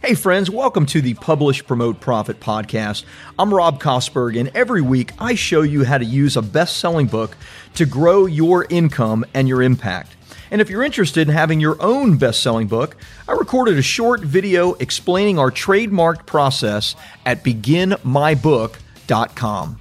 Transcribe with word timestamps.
Hey, 0.00 0.14
friends, 0.14 0.48
welcome 0.48 0.86
to 0.86 1.00
the 1.00 1.14
Publish, 1.14 1.66
Promote, 1.66 2.00
Profit 2.00 2.38
podcast. 2.38 3.02
I'm 3.36 3.52
Rob 3.52 3.82
Kosberg, 3.82 4.38
and 4.38 4.48
every 4.54 4.80
week 4.80 5.10
I 5.18 5.34
show 5.34 5.62
you 5.62 5.82
how 5.82 5.98
to 5.98 6.04
use 6.04 6.36
a 6.36 6.42
best 6.42 6.76
selling 6.76 7.08
book 7.08 7.36
to 7.74 7.84
grow 7.84 8.26
your 8.26 8.64
income 8.70 9.24
and 9.34 9.48
your 9.48 9.60
impact. 9.60 10.14
And 10.52 10.60
if 10.60 10.70
you're 10.70 10.84
interested 10.84 11.26
in 11.26 11.34
having 11.34 11.58
your 11.58 11.82
own 11.82 12.16
best 12.16 12.44
selling 12.44 12.68
book, 12.68 12.96
I 13.26 13.32
recorded 13.32 13.76
a 13.76 13.82
short 13.82 14.20
video 14.20 14.74
explaining 14.74 15.36
our 15.36 15.50
trademarked 15.50 16.26
process 16.26 16.94
at 17.26 17.42
beginmybook.com. 17.42 19.80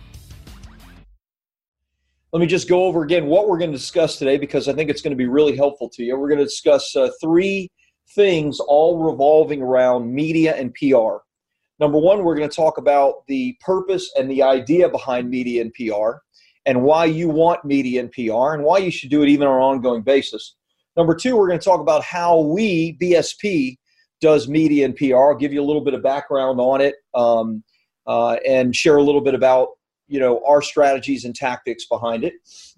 Let 2.33 2.39
me 2.39 2.47
just 2.47 2.67
go 2.67 2.85
over 2.85 3.03
again 3.03 3.27
what 3.27 3.47
we're 3.47 3.59
going 3.59 3.71
to 3.71 3.77
discuss 3.77 4.17
today 4.17 4.39
because 4.39 4.67
I 4.67 4.73
think 4.73 4.89
it's 4.89 5.03
going 5.03 5.11
to 5.11 5.17
be 5.17 5.27
really 5.27 5.55
helpful 5.55 5.89
to 5.89 6.03
you. 6.03 6.17
We're 6.17 6.29
going 6.29 6.39
to 6.39 6.45
discuss 6.45 6.95
uh, 6.95 7.11
three 7.21 7.69
things 8.09 8.59
all 8.59 9.03
revolving 9.03 9.61
around 9.61 10.13
media 10.13 10.55
and 10.55 10.73
PR. 10.73 11.17
Number 11.79 11.99
one, 11.99 12.23
we're 12.23 12.35
going 12.35 12.49
to 12.49 12.55
talk 12.55 12.77
about 12.77 13.25
the 13.27 13.55
purpose 13.61 14.11
and 14.17 14.29
the 14.29 14.41
idea 14.41 14.89
behind 14.89 15.29
media 15.29 15.61
and 15.61 15.73
PR 15.73 16.17
and 16.65 16.81
why 16.81 17.05
you 17.05 17.29
want 17.29 17.63
media 17.63 17.99
and 18.01 18.11
PR 18.11 18.53
and 18.53 18.63
why 18.63 18.77
you 18.79 18.91
should 18.91 19.09
do 19.09 19.23
it 19.23 19.29
even 19.29 19.47
on 19.47 19.55
an 19.55 19.61
ongoing 19.61 20.01
basis. 20.01 20.55
Number 20.95 21.15
two, 21.15 21.37
we're 21.37 21.47
going 21.47 21.59
to 21.59 21.63
talk 21.63 21.79
about 21.79 22.03
how 22.03 22.39
we, 22.39 22.97
BSP, 22.99 23.77
does 24.19 24.47
media 24.47 24.85
and 24.85 24.95
PR. 24.95 25.15
I'll 25.15 25.35
give 25.35 25.53
you 25.53 25.61
a 25.61 25.65
little 25.65 25.83
bit 25.83 25.93
of 25.93 26.01
background 26.01 26.59
on 26.59 26.81
it 26.81 26.95
um, 27.13 27.63
uh, 28.07 28.37
and 28.47 28.75
share 28.75 28.97
a 28.97 29.03
little 29.03 29.21
bit 29.21 29.35
about 29.35 29.69
you 30.07 30.19
know 30.19 30.41
our 30.47 30.61
strategies 30.61 31.25
and 31.25 31.35
tactics 31.35 31.85
behind 31.85 32.23
it. 32.23 32.33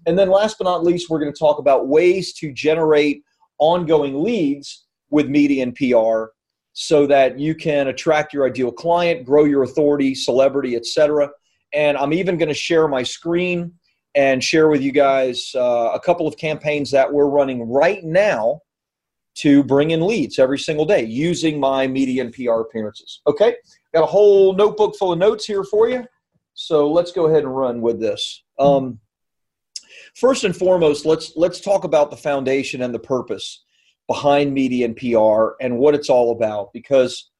And 0.06 0.18
then 0.18 0.28
last 0.28 0.58
but 0.58 0.64
not 0.64 0.84
least, 0.84 1.08
we're 1.08 1.20
going 1.20 1.32
to 1.32 1.38
talk 1.38 1.58
about 1.58 1.88
ways 1.88 2.34
to 2.34 2.52
generate 2.52 3.22
ongoing 3.58 4.22
leads 4.22 4.86
with 5.10 5.28
media 5.28 5.62
and 5.62 5.74
PR 5.74 6.32
so 6.72 7.06
that 7.06 7.38
you 7.38 7.54
can 7.54 7.88
attract 7.88 8.32
your 8.32 8.46
ideal 8.46 8.72
client, 8.72 9.24
grow 9.24 9.44
your 9.44 9.64
authority, 9.64 10.14
celebrity, 10.14 10.76
etc. 10.76 11.28
And 11.74 11.96
I'm 11.96 12.12
even 12.12 12.38
going 12.38 12.48
to 12.48 12.54
share 12.54 12.88
my 12.88 13.02
screen 13.02 13.72
and 14.14 14.42
share 14.42 14.68
with 14.68 14.82
you 14.82 14.92
guys 14.92 15.52
uh, 15.54 15.90
a 15.92 16.00
couple 16.00 16.26
of 16.26 16.36
campaigns 16.36 16.90
that 16.90 17.12
we're 17.12 17.28
running 17.28 17.68
right 17.68 18.02
now 18.02 18.60
to 19.36 19.62
bring 19.64 19.92
in 19.92 20.06
leads 20.06 20.38
every 20.38 20.58
single 20.58 20.84
day 20.84 21.04
using 21.04 21.60
my 21.60 21.86
media 21.86 22.22
and 22.24 22.32
PR 22.32 22.60
appearances. 22.60 23.20
Okay, 23.26 23.54
got 23.94 24.02
a 24.02 24.06
whole 24.06 24.54
notebook 24.54 24.96
full 24.96 25.12
of 25.12 25.18
notes 25.18 25.44
here 25.44 25.64
for 25.64 25.88
you. 25.88 26.04
So 26.54 26.90
let's 26.90 27.12
go 27.12 27.26
ahead 27.26 27.44
and 27.44 27.56
run 27.56 27.80
with 27.80 28.00
this. 28.00 28.42
Um, 28.58 28.98
first 30.16 30.44
and 30.44 30.56
foremost, 30.56 31.06
let's 31.06 31.32
let's 31.36 31.60
talk 31.60 31.84
about 31.84 32.10
the 32.10 32.16
foundation 32.16 32.82
and 32.82 32.92
the 32.92 32.98
purpose 32.98 33.64
behind 34.10 34.52
media 34.52 34.84
and 34.84 34.96
PR 34.96 35.50
and 35.64 35.78
what 35.78 35.94
it's 35.94 36.10
all 36.10 36.32
about 36.32 36.72
because 36.72 37.30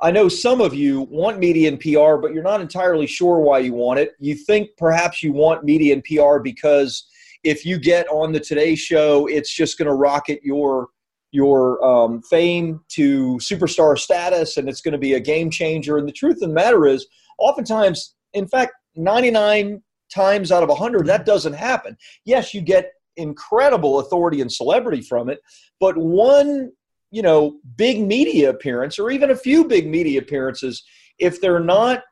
I 0.00 0.10
know 0.10 0.28
some 0.28 0.60
of 0.60 0.74
you 0.74 1.02
want 1.02 1.38
media 1.38 1.68
and 1.68 1.78
PR, 1.78 2.16
but 2.20 2.34
you're 2.34 2.42
not 2.42 2.60
entirely 2.60 3.06
sure 3.06 3.38
why 3.38 3.60
you 3.60 3.74
want 3.74 4.00
it. 4.00 4.14
You 4.18 4.34
think 4.34 4.70
perhaps 4.76 5.22
you 5.22 5.32
want 5.32 5.62
media 5.62 5.94
and 5.94 6.02
PR 6.02 6.40
because 6.40 7.06
if 7.44 7.64
you 7.64 7.78
get 7.78 8.08
on 8.08 8.32
the 8.32 8.40
Today 8.40 8.74
Show, 8.74 9.28
it's 9.28 9.54
just 9.54 9.78
going 9.78 9.86
to 9.86 9.94
rocket 9.94 10.40
your 10.42 10.88
your 11.30 11.80
um, 11.84 12.22
fame 12.22 12.80
to 12.88 13.36
superstar 13.36 13.96
status, 13.96 14.56
and 14.56 14.68
it's 14.68 14.80
going 14.80 14.90
to 14.90 14.98
be 14.98 15.14
a 15.14 15.20
game 15.20 15.48
changer. 15.48 15.96
And 15.96 16.08
the 16.08 16.12
truth 16.12 16.42
of 16.42 16.48
the 16.48 16.48
matter 16.48 16.88
is, 16.88 17.06
oftentimes, 17.38 18.16
in 18.32 18.48
fact, 18.48 18.72
99 18.96 19.80
times 20.12 20.50
out 20.50 20.64
of 20.64 20.70
100, 20.70 21.06
that 21.06 21.24
doesn't 21.24 21.52
happen. 21.52 21.96
Yes, 22.24 22.52
you 22.52 22.62
get 22.62 22.90
incredible 23.20 24.00
authority 24.00 24.40
and 24.40 24.52
celebrity 24.52 25.02
from 25.02 25.28
it, 25.28 25.40
but 25.78 25.96
one, 25.96 26.72
you 27.10 27.22
know, 27.22 27.58
big 27.76 28.00
media 28.00 28.50
appearance 28.50 28.98
or 28.98 29.10
even 29.10 29.30
a 29.30 29.36
few 29.36 29.64
big 29.64 29.86
media 29.88 30.20
appearances, 30.20 30.82
if 31.18 31.40
they're 31.40 31.60
not 31.60 32.02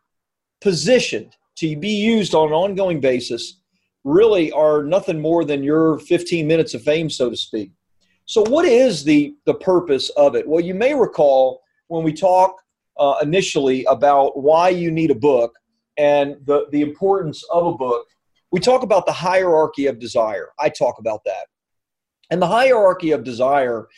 positioned 0.61 1.35
to 1.57 1.77
be 1.77 1.91
used 1.91 2.35
on 2.35 2.49
an 2.49 2.55
ongoing 2.55 3.01
basis, 3.01 3.61
really 4.05 4.53
are 4.53 4.83
nothing 4.83 5.21
more 5.21 5.45
than 5.45 5.63
your 5.63 5.99
15 6.01 6.47
minutes 6.47 6.75
of 6.75 6.83
fame, 6.83 7.11
so 7.11 7.31
to 7.31 7.37
speak. 7.37 7.73
So, 8.25 8.43
what 8.43 8.67
is 8.67 9.05
the 9.05 9.35
the 9.47 9.55
purpose 9.55 10.11
of 10.11 10.37
it? 10.37 10.47
Well, 10.47 10.61
you 10.61 10.75
may 10.75 10.95
recall 10.95 11.63
when 11.89 12.05
we 12.05 12.13
talk 12.13 12.57
uh, 12.99 13.17
initially 13.23 13.85
about 13.87 14.41
why 14.41 14.69
you 14.69 14.91
need 14.91 15.11
a 15.11 15.15
book 15.15 15.55
and 15.97 16.37
the 16.45 16.67
the 16.71 16.83
importance 16.83 17.43
of 17.51 17.67
a 17.67 17.75
book 17.75 18.07
we 18.51 18.61
talk 18.61 18.83
about 18.83 19.07
the 19.07 19.13
hierarchy 19.13 19.87
of 19.87 19.99
desire. 19.99 20.49
I 20.59 20.69
talk 20.69 20.99
about 20.99 21.21
that. 21.25 21.47
And 22.31 22.41
the 22.41 22.47
hierarchy 22.47 23.13
of 23.13 23.25
desire 23.25 23.89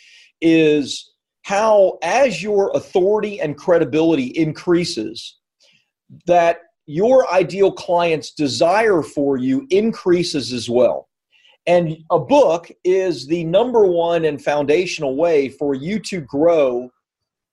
is 0.41 1.13
how, 1.43 1.99
as 2.03 2.43
your 2.43 2.71
authority 2.75 3.41
and 3.41 3.57
credibility 3.57 4.27
increases, 4.27 5.39
that 6.27 6.59
your 6.87 7.33
ideal 7.33 7.71
client's 7.71 8.33
desire 8.33 9.03
for 9.03 9.37
you 9.37 9.67
increases 9.71 10.53
as 10.53 10.69
well. 10.69 11.09
And 11.67 11.99
a 12.11 12.19
book 12.19 12.71
is 12.85 13.27
the 13.27 13.45
number 13.45 13.85
one 13.87 14.25
and 14.25 14.43
foundational 14.43 15.17
way 15.17 15.49
for 15.49 15.75
you 15.75 16.01
to 16.01 16.21
grow 16.21 16.91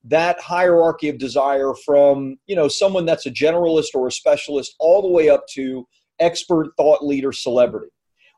that 0.06 0.40
hierarchy 0.40 1.10
of 1.10 1.18
desire 1.18 1.74
from, 1.86 2.38
you 2.48 2.56
know, 2.56 2.68
someone 2.68 3.06
that's 3.06 3.26
a 3.26 3.32
generalist 3.32 3.90
or 3.94 4.08
a 4.08 4.12
specialist 4.12 4.76
all 4.80 5.02
the 5.02 5.08
way 5.08 5.30
up 5.30 5.46
to 5.50 5.86
expert, 6.20 6.72
thought 6.78 7.06
leader, 7.06 7.32
celebrity. 7.32 7.92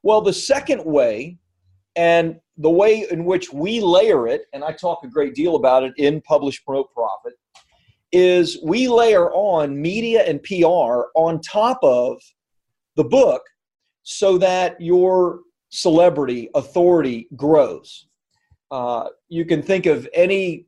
Well, 0.03 0.21
the 0.21 0.33
second 0.33 0.83
way, 0.85 1.37
and 1.95 2.39
the 2.57 2.69
way 2.69 3.05
in 3.11 3.25
which 3.25 3.51
we 3.51 3.81
layer 3.81 4.27
it, 4.27 4.43
and 4.53 4.63
I 4.63 4.71
talk 4.71 5.03
a 5.03 5.07
great 5.07 5.35
deal 5.35 5.55
about 5.55 5.83
it 5.83 5.93
in 5.97 6.21
Publish, 6.21 6.63
Promote, 6.63 6.93
Profit, 6.93 7.33
is 8.11 8.59
we 8.63 8.87
layer 8.87 9.31
on 9.31 9.79
media 9.79 10.23
and 10.23 10.41
PR 10.43 11.09
on 11.15 11.41
top 11.41 11.79
of 11.83 12.21
the 12.95 13.03
book 13.03 13.41
so 14.03 14.37
that 14.37 14.79
your 14.81 15.41
celebrity 15.69 16.49
authority 16.55 17.27
grows. 17.35 18.07
Uh, 18.71 19.09
you 19.27 19.45
can 19.45 19.61
think 19.61 19.85
of 19.85 20.07
any 20.13 20.65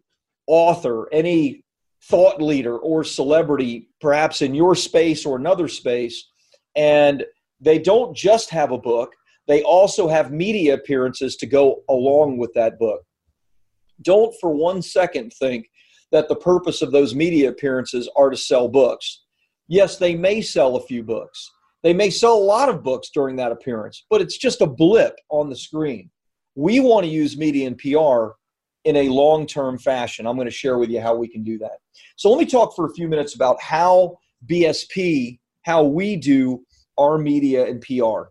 author, 0.48 1.12
any 1.12 1.64
thought 2.04 2.42
leader 2.42 2.78
or 2.78 3.04
celebrity, 3.04 3.90
perhaps 4.00 4.42
in 4.42 4.54
your 4.56 4.76
space 4.76 5.26
or 5.26 5.38
another 5.38 5.68
space, 5.68 6.31
and 6.76 7.26
they 7.60 7.80
don't 7.80 8.16
just 8.16 8.50
have 8.50 8.72
a 8.72 8.78
book, 8.78 9.14
they 9.48 9.64
also 9.64 10.08
have 10.08 10.32
media 10.32 10.76
appearances 10.76 11.36
to 11.38 11.46
go 11.46 11.84
along 11.90 12.38
with 12.38 12.54
that 12.54 12.80
book. 12.80 13.02
Don't 14.02 14.34
for 14.40 14.54
one 14.54 14.82
second 14.82 15.32
think 15.34 15.70
that 16.12 16.28
the 16.28 16.36
purpose 16.36 16.82
of 16.82 16.92
those 16.92 17.16
media 17.16 17.50
appearances 17.50 18.10
are 18.16 18.30
to 18.30 18.38
sell 18.38 18.68
books. 18.68 19.24
Yes, 19.68 19.98
they 19.98 20.16
may 20.16 20.42
sell 20.42 20.76
a 20.76 20.86
few 20.86 21.04
books. 21.04 21.50
They 21.84 21.94
may 21.94 22.10
sell 22.10 22.34
a 22.34 22.40
lot 22.40 22.70
of 22.70 22.84
books 22.84 23.10
during 23.14 23.36
that 23.38 23.52
appearance, 23.52 24.06
but 24.10 24.22
it's 24.22 24.38
just 24.38 24.62
a 24.62 24.68
blip 24.68 25.16
on 25.30 25.50
the 25.50 25.56
screen. 25.56 26.10
We 26.56 26.80
want 26.80 27.06
to 27.06 27.12
use 27.12 27.38
media 27.38 27.68
and 27.68 27.78
PR 27.78 28.34
in 28.84 28.98
a 28.98 29.10
long 29.10 29.48
term 29.48 29.78
fashion. 29.78 30.28
I'm 30.28 30.36
going 30.36 30.48
to 30.48 30.52
share 30.52 30.78
with 30.78 30.90
you 30.90 31.02
how 31.02 31.16
we 31.16 31.28
can 31.28 31.44
do 31.44 31.58
that. 31.60 31.78
So, 32.18 32.30
let 32.30 32.40
me 32.40 32.46
talk 32.46 32.76
for 32.76 32.86
a 32.86 32.94
few 32.94 33.08
minutes 33.08 33.36
about 33.36 33.62
how 33.62 34.18
BSP 34.50 35.40
how 35.64 35.84
we 35.84 36.16
do 36.16 36.66
our 36.98 37.18
media 37.18 37.66
and 37.66 37.82
PR. 37.82 38.30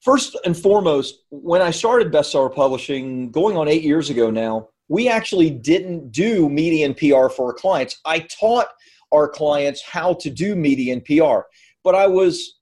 First 0.00 0.36
and 0.44 0.56
foremost, 0.56 1.24
when 1.30 1.62
I 1.62 1.70
started 1.70 2.12
bestseller 2.12 2.52
publishing 2.52 3.30
going 3.30 3.56
on 3.56 3.68
eight 3.68 3.82
years 3.82 4.10
ago 4.10 4.30
now, 4.30 4.68
we 4.88 5.08
actually 5.08 5.50
didn't 5.50 6.10
do 6.10 6.48
media 6.48 6.86
and 6.86 6.96
PR 6.96 7.28
for 7.28 7.46
our 7.46 7.52
clients. 7.52 8.00
I 8.04 8.20
taught 8.20 8.66
our 9.12 9.28
clients 9.28 9.82
how 9.82 10.14
to 10.14 10.28
do 10.28 10.56
media 10.56 10.92
and 10.92 11.04
PR, 11.04 11.42
but 11.84 11.94
I 11.94 12.06
was 12.08 12.58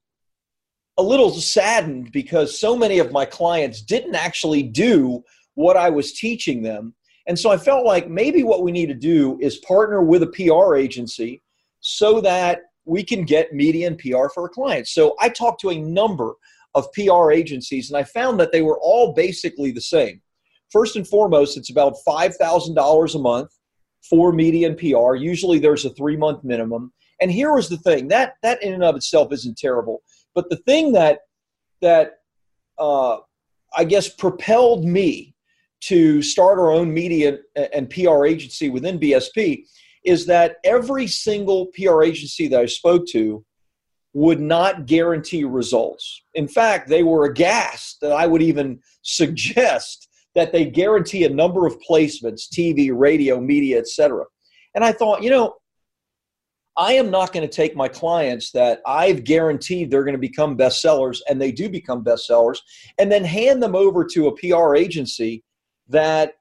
a 0.97 1.03
little 1.03 1.31
saddened 1.31 2.11
because 2.11 2.59
so 2.59 2.75
many 2.75 2.99
of 2.99 3.11
my 3.11 3.25
clients 3.25 3.81
didn't 3.81 4.15
actually 4.15 4.63
do 4.63 5.23
what 5.55 5.77
I 5.77 5.89
was 5.89 6.13
teaching 6.13 6.61
them. 6.61 6.93
And 7.27 7.37
so 7.37 7.51
I 7.51 7.57
felt 7.57 7.85
like 7.85 8.09
maybe 8.09 8.43
what 8.43 8.63
we 8.63 8.71
need 8.71 8.87
to 8.87 8.93
do 8.93 9.37
is 9.41 9.57
partner 9.59 10.01
with 10.01 10.23
a 10.23 10.27
PR 10.27 10.75
agency 10.75 11.41
so 11.79 12.21
that 12.21 12.61
we 12.85 13.03
can 13.03 13.23
get 13.23 13.53
media 13.53 13.87
and 13.87 13.97
PR 13.97 14.27
for 14.33 14.43
our 14.43 14.49
clients. 14.49 14.93
So 14.93 15.15
I 15.19 15.29
talked 15.29 15.61
to 15.61 15.69
a 15.69 15.77
number 15.77 16.33
of 16.73 16.91
PR 16.93 17.31
agencies 17.31 17.89
and 17.89 17.97
I 17.97 18.03
found 18.03 18.39
that 18.39 18.51
they 18.51 18.61
were 18.61 18.79
all 18.79 19.13
basically 19.13 19.71
the 19.71 19.81
same. 19.81 20.21
First 20.71 20.95
and 20.95 21.07
foremost, 21.07 21.57
it's 21.57 21.69
about 21.69 21.95
$5,000 22.07 23.15
a 23.15 23.19
month 23.19 23.49
for 24.09 24.31
media 24.31 24.67
and 24.67 24.77
PR. 24.77 25.15
Usually 25.15 25.59
there's 25.59 25.85
a 25.85 25.89
three 25.91 26.17
month 26.17 26.43
minimum. 26.43 26.93
And 27.19 27.31
here 27.31 27.53
was 27.53 27.69
the 27.69 27.77
thing 27.77 28.07
that, 28.07 28.35
that 28.41 28.63
in 28.63 28.73
and 28.73 28.83
of 28.83 28.95
itself 28.95 29.31
isn't 29.31 29.57
terrible. 29.57 30.01
But 30.33 30.49
the 30.49 30.57
thing 30.57 30.93
that, 30.93 31.19
that 31.81 32.13
uh, 32.79 33.17
I 33.77 33.83
guess 33.83 34.09
propelled 34.09 34.85
me 34.85 35.35
to 35.81 36.21
start 36.21 36.57
our 36.57 36.71
own 36.71 36.93
media 36.93 37.39
and 37.73 37.89
PR 37.89 38.25
agency 38.25 38.69
within 38.69 38.99
BSP 38.99 39.65
is 40.03 40.25
that 40.25 40.57
every 40.63 41.07
single 41.07 41.67
PR 41.67 42.03
agency 42.03 42.47
that 42.47 42.59
I 42.59 42.65
spoke 42.65 43.05
to 43.07 43.45
would 44.13 44.39
not 44.39 44.85
guarantee 44.85 45.43
results. 45.43 46.23
In 46.33 46.47
fact, 46.47 46.89
they 46.89 47.03
were 47.03 47.25
aghast 47.25 48.01
that 48.01 48.11
I 48.11 48.27
would 48.27 48.41
even 48.41 48.79
suggest 49.03 50.09
that 50.35 50.51
they 50.51 50.65
guarantee 50.65 51.25
a 51.25 51.29
number 51.29 51.65
of 51.65 51.79
placements, 51.79 52.49
TV, 52.49 52.91
radio, 52.93 53.39
media, 53.39 53.79
etc. 53.79 54.25
And 54.75 54.83
I 54.83 54.91
thought, 54.91 55.23
you 55.23 55.29
know, 55.29 55.55
I 56.77 56.93
am 56.93 57.11
not 57.11 57.33
going 57.33 57.47
to 57.47 57.53
take 57.53 57.75
my 57.75 57.89
clients 57.89 58.51
that 58.51 58.81
I've 58.85 59.25
guaranteed 59.25 59.91
they're 59.91 60.05
going 60.05 60.15
to 60.15 60.19
become 60.19 60.57
bestsellers, 60.57 61.19
and 61.29 61.41
they 61.41 61.51
do 61.51 61.69
become 61.69 62.03
bestsellers, 62.03 62.59
and 62.97 63.11
then 63.11 63.25
hand 63.25 63.61
them 63.61 63.75
over 63.75 64.05
to 64.05 64.27
a 64.27 64.35
PR 64.37 64.75
agency 64.75 65.43
that 65.89 66.35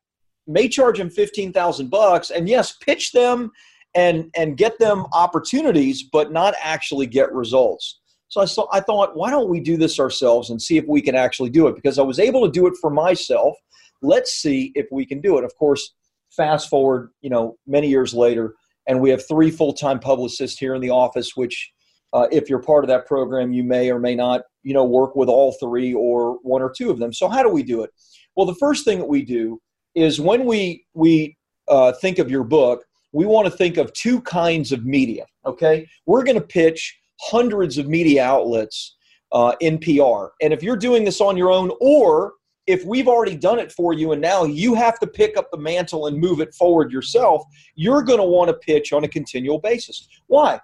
may 0.50 0.69
charge 0.69 0.99
them 0.99 1.11
fifteen 1.11 1.52
thousand 1.52 1.91
bucks, 1.91 2.31
and 2.31 2.49
yes, 2.49 2.76
pitch 2.76 3.12
them 3.12 3.50
and 3.94 4.31
and 4.37 4.56
get 4.56 4.79
them 4.79 5.06
opportunities, 5.12 6.02
but 6.02 6.32
not 6.32 6.55
actually 6.62 7.06
get 7.06 7.32
results. 7.32 8.00
So 8.29 8.41
I, 8.41 8.44
saw, 8.44 8.69
I 8.73 8.79
thought, 8.79 9.17
why 9.17 9.29
don't 9.31 9.49
we 9.49 9.58
do 9.58 9.76
this 9.76 9.99
ourselves 9.99 10.50
and 10.50 10.62
see 10.62 10.76
if 10.76 10.85
we 10.87 11.02
can 11.02 11.17
actually 11.17 11.50
do 11.50 11.67
it? 11.67 11.75
Because 11.75 11.99
I 11.99 12.02
was 12.02 12.20
able 12.20 12.47
to 12.47 12.52
do 12.52 12.69
it 12.69 12.75
for 12.81 12.88
myself. 12.88 13.56
Let's 14.02 14.35
see 14.35 14.70
if 14.76 14.87
we 14.93 15.05
can 15.05 15.20
do 15.20 15.37
it. 15.37 15.43
Of 15.43 15.52
course, 15.56 15.94
fast 16.31 16.70
forward, 16.70 17.11
you 17.23 17.31
know, 17.31 17.56
many 17.67 17.88
years 17.88 18.14
later, 18.14 18.55
and 18.87 19.00
we 19.00 19.11
have 19.11 19.26
three 19.26 19.50
full-time 19.50 19.99
publicists 19.99 20.61
here 20.61 20.76
in 20.76 20.81
the 20.81 20.91
office. 20.91 21.32
Which, 21.35 21.73
uh, 22.12 22.29
if 22.31 22.49
you're 22.49 22.62
part 22.62 22.85
of 22.85 22.88
that 22.88 23.06
program, 23.06 23.52
you 23.52 23.64
may 23.64 23.91
or 23.91 23.99
may 23.99 24.14
not, 24.14 24.43
you 24.62 24.75
know, 24.75 24.85
work 24.85 25.17
with 25.17 25.29
all 25.29 25.56
three 25.61 25.93
or 25.93 26.38
one 26.43 26.62
or 26.62 26.73
two 26.73 26.91
of 26.91 27.00
them. 27.00 27.12
So 27.12 27.29
how 27.29 27.43
do 27.43 27.49
we 27.49 27.64
do 27.64 27.82
it? 27.82 27.91
Well, 28.37 28.47
the 28.47 28.55
first 28.61 28.85
thing 28.85 29.00
that 29.00 29.08
we 29.08 29.23
do 29.25 29.61
is 29.94 30.20
when 30.20 30.44
we 30.44 30.84
we 30.94 31.37
uh, 31.69 31.92
think 31.92 32.19
of 32.19 32.31
your 32.31 32.44
book, 32.44 32.84
we 33.12 33.26
want 33.26 33.46
to 33.46 33.50
think 33.50 33.76
of 33.76 33.92
two 33.92 34.20
kinds 34.22 34.72
of 34.72 34.84
media. 34.84 35.26
Okay, 35.46 35.88
we're 36.06 36.25
going 36.25 36.38
to 36.38 36.46
pitch 36.46 36.98
hundreds 37.20 37.78
of 37.78 37.88
media 37.88 38.25
outlets 38.25 38.96
uh, 39.32 39.54
in 39.60 39.78
PR. 39.78 40.26
And 40.42 40.52
if 40.52 40.62
you're 40.62 40.76
doing 40.76 41.04
this 41.04 41.20
on 41.20 41.37
your 41.37 41.50
own, 41.50 41.70
or 41.81 42.34
if 42.66 42.84
we've 42.84 43.08
already 43.08 43.37
done 43.37 43.58
it 43.58 43.72
for 43.72 43.92
you 43.92 44.12
and 44.12 44.20
now 44.20 44.44
you 44.44 44.75
have 44.75 44.98
to 45.00 45.06
pick 45.06 45.37
up 45.37 45.50
the 45.50 45.58
mantle 45.58 46.06
and 46.06 46.19
move 46.19 46.40
it 46.40 46.54
forward 46.54 46.92
yourself, 46.92 47.42
you're 47.75 48.02
going 48.02 48.19
to 48.19 48.25
want 48.25 48.48
to 48.48 48.54
pitch 48.54 48.92
on 48.92 49.04
a 49.04 49.08
continual 49.08 49.58
basis. 49.58 50.06
Why? 50.26 50.60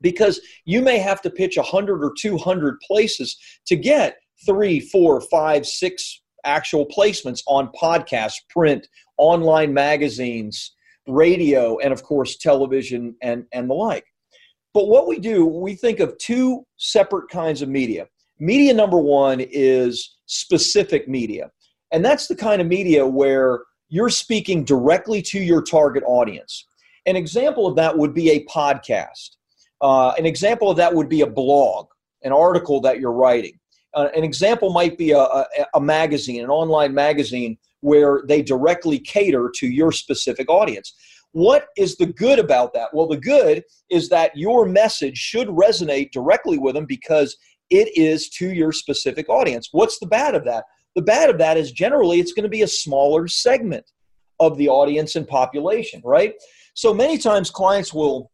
Because 0.00 0.40
you 0.64 0.82
may 0.82 0.98
have 0.98 1.22
to 1.22 1.30
pitch 1.30 1.56
100 1.56 2.04
or 2.04 2.12
200 2.18 2.80
places 2.80 3.36
to 3.66 3.76
get 3.76 4.18
three, 4.44 4.80
four, 4.80 5.20
five, 5.22 5.66
six 5.66 6.20
actual 6.44 6.86
placements 6.86 7.42
on 7.46 7.70
podcasts, 7.80 8.40
print, 8.50 8.86
online 9.18 9.72
magazines, 9.72 10.74
radio, 11.06 11.78
and 11.78 11.92
of 11.92 12.02
course, 12.02 12.36
television 12.36 13.14
and, 13.22 13.44
and 13.52 13.68
the 13.68 13.74
like. 13.74 14.06
But 14.72 14.88
what 14.88 15.06
we 15.06 15.18
do, 15.18 15.46
we 15.46 15.74
think 15.74 16.00
of 16.00 16.16
two 16.18 16.66
separate 16.76 17.28
kinds 17.30 17.62
of 17.62 17.68
media. 17.68 18.06
Media 18.40 18.74
number 18.74 18.98
one 18.98 19.40
is 19.40 20.16
specific 20.26 21.08
media. 21.08 21.50
And 21.92 22.04
that's 22.04 22.26
the 22.26 22.34
kind 22.34 22.60
of 22.60 22.66
media 22.66 23.06
where 23.06 23.60
you're 23.88 24.10
speaking 24.10 24.64
directly 24.64 25.22
to 25.22 25.38
your 25.38 25.62
target 25.62 26.02
audience. 26.06 26.66
An 27.06 27.14
example 27.14 27.66
of 27.66 27.76
that 27.76 27.96
would 27.96 28.14
be 28.14 28.30
a 28.30 28.44
podcast. 28.46 29.36
Uh, 29.80 30.12
an 30.18 30.26
example 30.26 30.70
of 30.70 30.76
that 30.78 30.92
would 30.92 31.08
be 31.08 31.20
a 31.20 31.26
blog, 31.26 31.86
an 32.22 32.32
article 32.32 32.80
that 32.80 32.98
you're 32.98 33.12
writing. 33.12 33.58
Uh, 33.94 34.08
an 34.14 34.24
example 34.24 34.72
might 34.72 34.98
be 34.98 35.12
a, 35.12 35.18
a, 35.20 35.46
a 35.74 35.80
magazine, 35.80 36.42
an 36.42 36.50
online 36.50 36.92
magazine 36.92 37.56
where 37.80 38.22
they 38.26 38.42
directly 38.42 38.98
cater 38.98 39.50
to 39.54 39.66
your 39.66 39.92
specific 39.92 40.48
audience. 40.48 40.94
What 41.32 41.66
is 41.76 41.96
the 41.96 42.06
good 42.06 42.38
about 42.38 42.72
that? 42.74 42.88
Well, 42.92 43.08
the 43.08 43.16
good 43.16 43.62
is 43.90 44.08
that 44.08 44.36
your 44.36 44.66
message 44.66 45.18
should 45.18 45.48
resonate 45.48 46.12
directly 46.12 46.58
with 46.58 46.74
them 46.74 46.86
because 46.86 47.36
it 47.70 47.88
is 47.96 48.28
to 48.30 48.52
your 48.52 48.72
specific 48.72 49.28
audience. 49.28 49.68
What's 49.72 49.98
the 49.98 50.06
bad 50.06 50.34
of 50.34 50.44
that? 50.44 50.64
The 50.94 51.02
bad 51.02 51.30
of 51.30 51.38
that 51.38 51.56
is 51.56 51.72
generally 51.72 52.20
it's 52.20 52.32
going 52.32 52.44
to 52.44 52.48
be 52.48 52.62
a 52.62 52.68
smaller 52.68 53.26
segment 53.26 53.84
of 54.38 54.56
the 54.58 54.68
audience 54.68 55.16
and 55.16 55.26
population, 55.26 56.00
right? 56.04 56.34
So 56.74 56.94
many 56.94 57.18
times 57.18 57.50
clients 57.50 57.92
will 57.92 58.30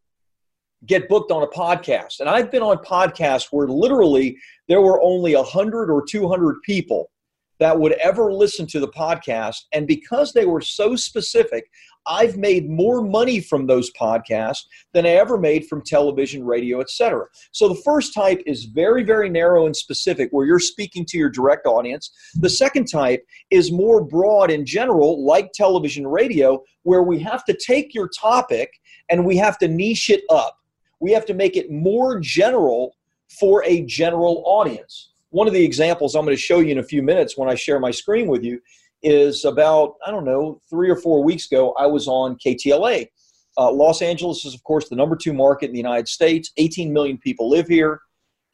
get 0.87 1.09
booked 1.09 1.31
on 1.31 1.43
a 1.43 1.47
podcast. 1.47 2.21
And 2.21 2.29
I've 2.29 2.51
been 2.51 2.63
on 2.63 2.79
podcasts 2.79 3.49
where 3.51 3.69
literally 3.69 4.39
there 4.69 4.81
were 4.81 5.01
only 5.03 5.35
100 5.35 5.91
or 5.91 6.05
200 6.05 6.63
people 6.63 7.11
that 7.59 7.79
would 7.79 7.93
ever 7.93 8.33
listen 8.33 8.67
to 8.69 8.81
the 8.81 8.89
podcast. 8.89 9.59
And 9.73 9.87
because 9.87 10.33
they 10.33 10.47
were 10.47 10.63
so 10.63 10.97
specific, 10.97 11.71
I've 12.07 12.39
made 12.39 12.69
more 12.69 13.03
money 13.03 13.41
from 13.41 13.67
those 13.67 13.93
podcasts 13.93 14.65
than 14.95 15.05
I 15.05 15.11
ever 15.11 15.37
made 15.37 15.67
from 15.67 15.83
television, 15.85 16.45
radio, 16.45 16.81
etc. 16.81 17.27
So 17.53 17.69
the 17.69 17.81
first 17.85 18.15
type 18.15 18.41
is 18.47 18.65
very, 18.65 19.05
very 19.05 19.29
narrow 19.29 19.67
and 19.67 19.77
specific, 19.77 20.31
where 20.31 20.47
you're 20.47 20.59
speaking 20.59 21.05
to 21.07 21.19
your 21.19 21.29
direct 21.29 21.67
audience. 21.67 22.11
The 22.35 22.49
second 22.49 22.87
type 22.87 23.23
is 23.51 23.71
more 23.71 24.03
broad 24.03 24.51
in 24.51 24.65
general, 24.65 25.25
like 25.25 25.53
television, 25.53 26.07
radio, 26.07 26.63
where 26.85 27.03
we 27.03 27.19
have 27.21 27.45
to 27.45 27.55
take 27.55 27.95
your 27.95 28.09
topic 28.09 28.73
and 29.11 29.27
we 29.27 29.37
have 29.37 29.59
to 29.59 29.69
niche 29.69 30.09
it 30.09 30.23
up. 30.31 30.57
We 31.01 31.13
have 31.13 31.27
to 31.27 31.35
make 31.35 31.57
it 31.57 31.71
more 31.71 32.21
general 32.21 32.95
for 33.39 33.65
a 33.65 33.83
general 33.83 34.43
audience. 34.47 35.11
One 35.31 35.47
of 35.47 35.55
the 35.55 35.65
examples 35.65 36.15
I'm 36.15 36.25
going 36.25 36.37
to 36.37 36.41
show 36.41 36.61
you 36.61 36.73
in 36.73 36.79
a 36.79 36.83
few 36.85 37.03
minutes 37.03 37.37
when 37.37 37.49
I 37.49 37.55
share 37.55 37.81
my 37.81 37.91
screen 37.91 38.27
with 38.29 38.45
you 38.45 38.61
is 39.03 39.45
about, 39.45 39.95
I 40.07 40.11
don't 40.11 40.25
know, 40.25 40.61
three 40.69 40.91
or 40.91 40.97
four 40.97 41.23
weeks 41.25 41.47
ago, 41.47 41.75
I 41.79 41.87
was 41.87 42.07
on 42.07 42.37
KTLA. 42.37 43.09
Uh, 43.57 43.73
Los 43.73 44.03
Angeles 44.03 44.45
is, 44.45 44.55
of 44.55 44.63
course, 44.63 44.89
the 44.89 44.97
number 44.97 45.17
two 45.17 45.33
market 45.33 45.67
in 45.67 45.73
the 45.73 45.79
United 45.79 46.09
States. 46.09 46.51
18 46.57 46.93
million 46.93 47.19
people 47.19 47.49
live 47.49 47.69
here. 47.69 48.01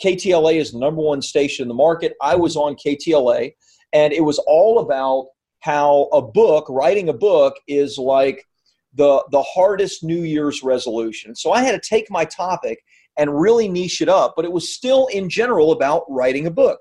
KTLA 0.03 0.57
is 0.57 0.73
the 0.73 0.79
number 0.79 1.01
one 1.01 1.23
station 1.23 1.63
in 1.63 1.69
the 1.69 1.75
market. 1.75 2.15
I 2.23 2.37
was 2.37 2.57
on 2.57 2.77
KTLA, 2.77 3.55
and 3.93 4.13
it 4.13 4.23
was 4.23 4.39
all 4.47 4.81
about 4.81 5.29
how 5.61 6.09
a 6.13 6.23
book, 6.23 6.67
writing 6.69 7.09
a 7.09 7.15
book, 7.15 7.55
is 7.67 7.99
like 7.99 8.46
the, 8.97 9.25
the 9.31 9.43
hardest 9.43 10.03
New 10.03 10.23
Year's 10.23 10.63
resolution. 10.63 11.35
So 11.35 11.53
I 11.53 11.63
had 11.63 11.81
to 11.81 11.89
take 11.89 12.11
my 12.11 12.25
topic 12.25 12.83
and 13.17 13.41
really 13.41 13.69
niche 13.69 14.01
it 14.01 14.09
up, 14.09 14.35
but 14.37 14.45
it 14.45 14.53
was 14.53 14.75
still 14.75 15.07
in 15.09 15.29
general 15.29 15.73
about 15.73 16.05
writing 16.09 16.47
a 16.47 16.51
book. 16.51 16.81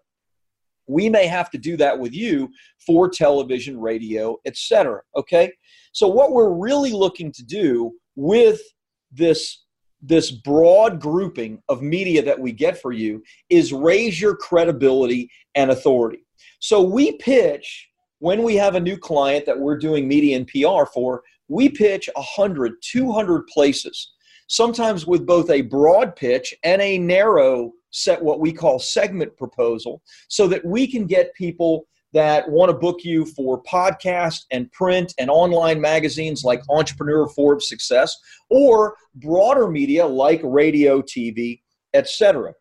We 0.87 1.09
may 1.09 1.27
have 1.27 1.49
to 1.51 1.57
do 1.57 1.77
that 1.77 1.97
with 1.97 2.13
you 2.13 2.49
for 2.85 3.09
television, 3.09 3.79
radio, 3.79 4.37
etc. 4.45 5.01
Okay? 5.15 5.51
So 5.91 6.07
what 6.07 6.31
we're 6.31 6.53
really 6.53 6.91
looking 6.91 7.31
to 7.33 7.43
do 7.43 7.93
with 8.15 8.61
this 9.11 9.61
this 10.01 10.29
broad 10.29 10.99
grouping 10.99 11.59
of 11.67 11.81
media 11.81 12.21
that 12.21 12.39
we 12.39 12.51
get 12.51 12.79
for 12.79 12.91
you 12.91 13.23
is 13.49 13.73
raise 13.73 14.21
your 14.21 14.35
credibility 14.35 15.31
and 15.55 15.71
authority. 15.71 16.23
So 16.59 16.81
we 16.81 17.13
pitch 17.13 17.89
when 18.19 18.43
we 18.43 18.55
have 18.55 18.75
a 18.75 18.79
new 18.79 18.97
client 18.97 19.45
that 19.45 19.59
we're 19.59 19.77
doing 19.77 20.07
media 20.07 20.37
and 20.37 20.47
PR 20.47 20.85
for, 20.91 21.23
we 21.47 21.69
pitch 21.69 22.09
100, 22.15 22.73
200 22.81 23.47
places, 23.47 24.13
sometimes 24.47 25.05
with 25.05 25.25
both 25.25 25.49
a 25.49 25.61
broad 25.61 26.15
pitch 26.15 26.53
and 26.63 26.81
a 26.81 26.97
narrow 26.97 27.71
set 27.91 28.21
what 28.21 28.39
we 28.39 28.51
call 28.51 28.77
segment 28.77 29.35
proposal 29.37 30.01
so 30.27 30.47
that 30.47 30.65
we 30.65 30.85
can 30.85 31.05
get 31.05 31.33
people 31.33 31.87
that 32.13 32.49
want 32.49 32.69
to 32.69 32.77
book 32.77 33.03
you 33.03 33.25
for 33.25 33.61
podcast 33.63 34.45
and 34.51 34.71
print 34.71 35.13
and 35.19 35.29
online 35.29 35.81
magazines 35.81 36.43
like 36.43 36.61
Entrepreneur 36.69 37.27
Forbes 37.27 37.67
Success 37.67 38.15
or 38.49 38.95
broader 39.15 39.69
media 39.69 40.05
like 40.05 40.39
radio, 40.43 41.01
TV, 41.01 41.61
etc. 41.93 42.53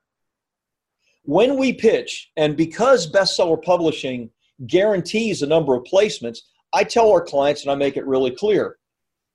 When 1.22 1.56
we 1.56 1.72
pitch, 1.72 2.30
and 2.36 2.56
because 2.56 3.10
bestseller 3.10 3.62
publishing 3.62 4.30
guarantees 4.66 5.42
a 5.42 5.46
number 5.46 5.74
of 5.74 5.84
placements, 5.84 6.38
I 6.72 6.84
tell 6.84 7.10
our 7.10 7.22
clients 7.22 7.62
and 7.62 7.70
I 7.70 7.74
make 7.74 7.96
it 7.96 8.06
really 8.06 8.30
clear 8.30 8.76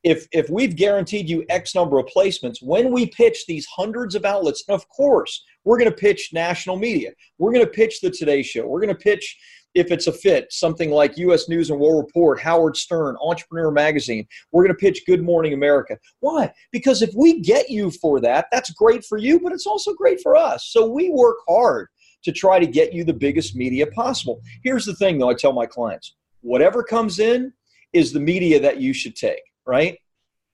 if 0.04 0.28
if 0.32 0.50
we've 0.50 0.76
guaranteed 0.76 1.30
you 1.30 1.46
x 1.50 1.76
number 1.76 2.00
of 2.00 2.06
placements 2.06 2.58
when 2.62 2.92
we 2.92 3.08
pitch 3.08 3.46
these 3.48 3.66
hundreds 3.66 4.16
of 4.16 4.26
outlets 4.26 4.64
and 4.68 4.76
of 4.76 4.88
course 4.90 5.44
we're 5.66 5.78
going 5.78 5.90
to 5.90 5.96
pitch 5.96 6.30
national 6.32 6.78
media 6.78 7.12
we're 7.38 7.52
going 7.52 7.66
to 7.66 7.72
pitch 7.72 8.00
the 8.02 8.10
today 8.10 8.42
show 8.42 8.66
we're 8.66 8.80
going 8.80 8.94
to 8.94 8.96
pitch 8.96 9.38
if 9.76 9.92
it's 9.92 10.08
a 10.08 10.14
fit 10.14 10.48
something 10.52 10.90
like 10.90 11.18
us 11.18 11.50
news 11.50 11.70
and 11.70 11.80
world 11.80 12.06
report 12.06 12.40
howard 12.40 12.78
stern 12.78 13.18
entrepreneur 13.22 13.72
magazine 13.72 14.26
we're 14.52 14.64
going 14.64 14.74
to 14.74 14.80
pitch 14.80 15.06
good 15.06 15.24
morning 15.24 15.54
america. 15.54 15.98
Why? 16.22 16.52
Because 16.72 17.02
if 17.02 17.14
we 17.14 17.42
get 17.42 17.70
you 17.70 17.92
for 17.92 18.20
that 18.22 18.48
that's 18.52 18.72
great 18.72 19.04
for 19.04 19.18
you 19.18 19.40
but 19.40 19.52
it's 19.52 19.68
also 19.68 19.94
great 19.94 20.22
for 20.22 20.36
us. 20.36 20.70
So 20.72 20.88
we 20.88 21.10
work 21.10 21.38
hard 21.48 21.90
to 22.24 22.32
try 22.32 22.60
to 22.60 22.68
get 22.68 22.94
you 22.94 23.04
the 23.04 23.14
biggest 23.14 23.56
media 23.56 23.88
possible 23.88 24.42
here's 24.64 24.86
the 24.86 24.96
thing 24.96 25.18
though 25.18 25.30
i 25.30 25.34
tell 25.34 25.54
my 25.54 25.66
clients 25.66 26.16
whatever 26.42 26.84
comes 26.84 27.20
in 27.20 27.52
is 27.94 28.14
the 28.14 28.20
media 28.20 28.60
that 28.60 28.80
you 28.80 28.94
should 28.94 29.16
take 29.16 29.42
right? 29.70 30.00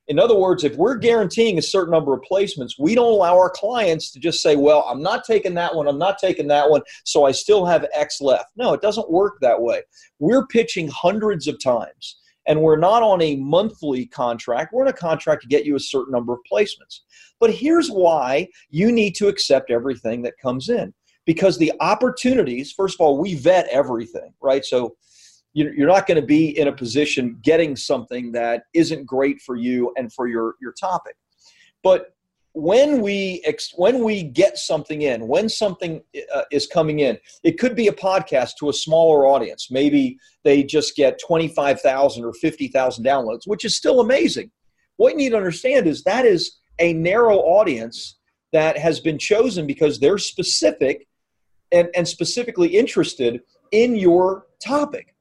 In 0.08 0.20
other 0.20 0.38
words, 0.38 0.64
if 0.64 0.76
we're 0.76 0.98
guaranteeing 0.98 1.58
a 1.58 1.64
certain 1.64 1.92
number 1.92 2.14
of 2.14 2.22
placements, 2.30 2.74
we 2.78 2.94
don't 2.94 3.12
allow 3.12 3.36
our 3.38 3.50
clients 3.50 4.12
to 4.12 4.20
just 4.20 4.44
say, 4.44 4.56
well, 4.56 4.86
I'm 4.88 5.02
not 5.02 5.24
taking 5.24 5.56
that 5.56 5.74
one, 5.74 5.88
I'm 5.88 5.98
not 5.98 6.20
taking 6.20 6.48
that 6.50 6.70
one, 6.70 6.82
so 7.06 7.26
I 7.26 7.32
still 7.32 7.66
have 7.66 7.88
X 7.94 8.22
left. 8.22 8.52
No, 8.56 8.74
it 8.74 8.82
doesn't 8.82 9.10
work 9.10 9.38
that 9.42 9.60
way. 9.60 9.82
We're 10.20 10.46
pitching 10.46 10.90
hundreds 10.90 11.48
of 11.48 11.60
times, 11.64 12.18
and 12.46 12.62
we're 12.62 12.78
not 12.78 13.02
on 13.02 13.22
a 13.24 13.38
monthly 13.38 14.06
contract. 14.06 14.74
We're 14.74 14.84
in 14.84 14.90
a 14.90 14.94
contract 14.94 15.42
to 15.42 15.48
get 15.48 15.66
you 15.66 15.76
a 15.76 15.80
certain 15.80 16.12
number 16.12 16.34
of 16.34 16.40
placements. 16.52 17.00
But 17.40 17.52
here's 17.52 17.90
why 17.90 18.50
you 18.70 18.92
need 18.92 19.16
to 19.16 19.28
accept 19.28 19.72
everything 19.72 20.22
that 20.22 20.38
comes 20.40 20.70
in 20.70 20.94
because 21.26 21.58
the 21.58 21.74
opportunities, 21.80 22.72
first 22.72 22.96
of 22.96 23.02
all, 23.02 23.18
we 23.18 23.36
vet 23.36 23.68
everything, 23.70 24.34
right? 24.42 24.64
So 24.64 24.96
you're 25.54 25.88
not 25.88 26.06
going 26.06 26.20
to 26.20 26.26
be 26.26 26.58
in 26.58 26.68
a 26.68 26.72
position 26.72 27.40
getting 27.42 27.76
something 27.78 28.32
that 28.34 28.64
isn't 28.74 29.06
great 29.06 29.42
for 29.42 29.56
you 29.56 29.94
and 29.98 30.12
for 30.12 30.28
your 30.28 30.56
your 30.62 30.74
topic. 30.74 31.16
But 31.82 32.16
when 32.56 33.02
we 33.02 33.44
when 33.76 34.04
we 34.04 34.24
get 34.24 34.58
something 34.58 35.02
in 35.02 35.28
when 35.28 35.50
something 35.50 36.02
uh, 36.34 36.44
is 36.52 36.66
coming 36.68 37.00
in 37.00 37.18
it 37.44 37.60
could 37.60 37.76
be 37.76 37.90
a 37.90 37.92
podcast 37.92 38.52
to 38.58 38.70
a 38.70 38.74
smaller 38.74 39.28
audience. 39.28 39.70
Maybe 39.70 40.18
they 40.46 40.64
just 40.64 40.96
get 40.96 41.20
25,000 41.20 42.24
or 42.24 42.34
50,000 42.34 43.04
downloads 43.04 43.42
which 43.46 43.66
is 43.66 43.76
still 43.76 44.00
amazing. 44.00 44.52
What 44.96 45.12
you 45.12 45.18
need 45.18 45.32
to 45.32 45.38
understand 45.38 45.86
is 45.86 46.04
that 46.04 46.26
is 46.26 46.60
a 46.80 46.94
narrow 46.94 47.40
audience 47.40 48.20
that 48.54 48.78
has 48.78 49.02
been 49.02 49.18
chosen 49.18 49.68
because 49.68 50.00
they're 50.00 50.18
specific 50.18 51.10
and, 51.76 51.90
and 51.96 52.08
specifically 52.08 52.70
interested 52.70 53.42
in 53.72 53.96
your 53.96 54.48
topic 54.60 55.16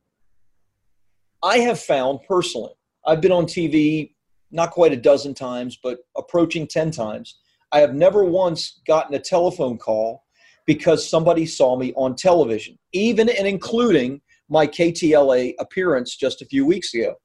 i 1.42 1.58
have 1.58 1.78
found 1.78 2.20
personally 2.26 2.72
i've 3.06 3.20
been 3.20 3.32
on 3.32 3.44
tv 3.44 4.14
not 4.54 4.70
quite 4.70 4.92
a 4.92 4.96
dozen 4.96 5.34
times, 5.34 5.78
but 5.82 5.98
approaching 6.16 6.66
10 6.66 6.92
times. 6.92 7.38
I 7.72 7.80
have 7.80 7.92
never 7.92 8.24
once 8.24 8.80
gotten 8.86 9.14
a 9.14 9.18
telephone 9.18 9.76
call 9.76 10.22
because 10.64 11.06
somebody 11.06 11.44
saw 11.44 11.76
me 11.76 11.92
on 11.96 12.14
television, 12.14 12.78
even 12.92 13.28
and 13.28 13.46
including 13.46 14.22
my 14.48 14.66
KTLA 14.66 15.54
appearance 15.58 16.16
just 16.16 16.40
a 16.40 16.46
few 16.46 16.64
weeks 16.64 16.94
ago. 16.94 17.16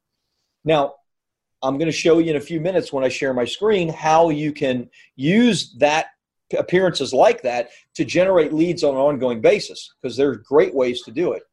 Now, 0.65 0.95
I'm 1.61 1.77
going 1.77 1.85
to 1.85 1.91
show 1.91 2.17
you 2.17 2.31
in 2.31 2.37
a 2.37 2.41
few 2.41 2.59
minutes 2.59 2.91
when 2.91 3.03
I 3.03 3.09
share 3.09 3.33
my 3.33 3.45
screen 3.45 3.89
how 3.89 4.29
you 4.29 4.51
can 4.51 4.89
use 5.15 5.75
that 5.77 6.07
appearances 6.57 7.13
like 7.13 7.41
that 7.43 7.69
to 7.95 8.05
generate 8.05 8.53
leads 8.53 8.83
on 8.83 8.95
an 8.95 8.99
ongoing 8.99 9.41
basis 9.41 9.93
because 10.01 10.17
there's 10.17 10.37
great 10.37 10.73
ways 10.73 11.01
to 11.03 11.11
do 11.11 11.33
it. 11.33 11.43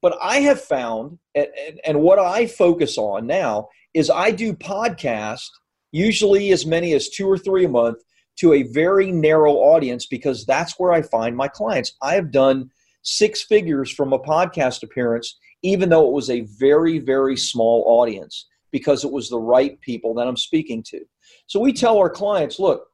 But 0.00 0.18
I 0.20 0.40
have 0.40 0.60
found, 0.60 1.18
and, 1.34 1.46
and 1.84 2.00
what 2.00 2.18
I 2.18 2.46
focus 2.46 2.98
on 2.98 3.26
now 3.26 3.68
is 3.94 4.10
I 4.10 4.32
do 4.32 4.52
podcast, 4.52 5.48
usually 5.92 6.50
as 6.50 6.66
many 6.66 6.92
as 6.94 7.08
two 7.08 7.30
or 7.30 7.38
three 7.38 7.66
a 7.66 7.68
month, 7.68 7.98
to 8.38 8.54
a 8.54 8.64
very 8.64 9.12
narrow 9.12 9.52
audience 9.52 10.06
because 10.06 10.44
that's 10.44 10.78
where 10.78 10.92
I 10.92 11.02
find 11.02 11.36
my 11.36 11.48
clients. 11.48 11.94
I 12.02 12.14
have 12.14 12.32
done 12.32 12.70
six 13.02 13.42
figures 13.42 13.90
from 13.90 14.12
a 14.12 14.18
podcast 14.18 14.82
appearance, 14.82 15.38
even 15.62 15.88
though 15.88 16.06
it 16.06 16.12
was 16.12 16.30
a 16.30 16.46
very, 16.58 16.98
very 16.98 17.36
small 17.36 17.84
audience 17.86 18.48
because 18.72 19.04
it 19.04 19.12
was 19.12 19.28
the 19.28 19.38
right 19.38 19.80
people 19.82 20.14
that 20.14 20.26
I'm 20.26 20.36
speaking 20.36 20.82
to. 20.84 21.00
So 21.46 21.60
we 21.60 21.72
tell 21.72 21.98
our 21.98 22.10
clients 22.10 22.58
look, 22.58 22.86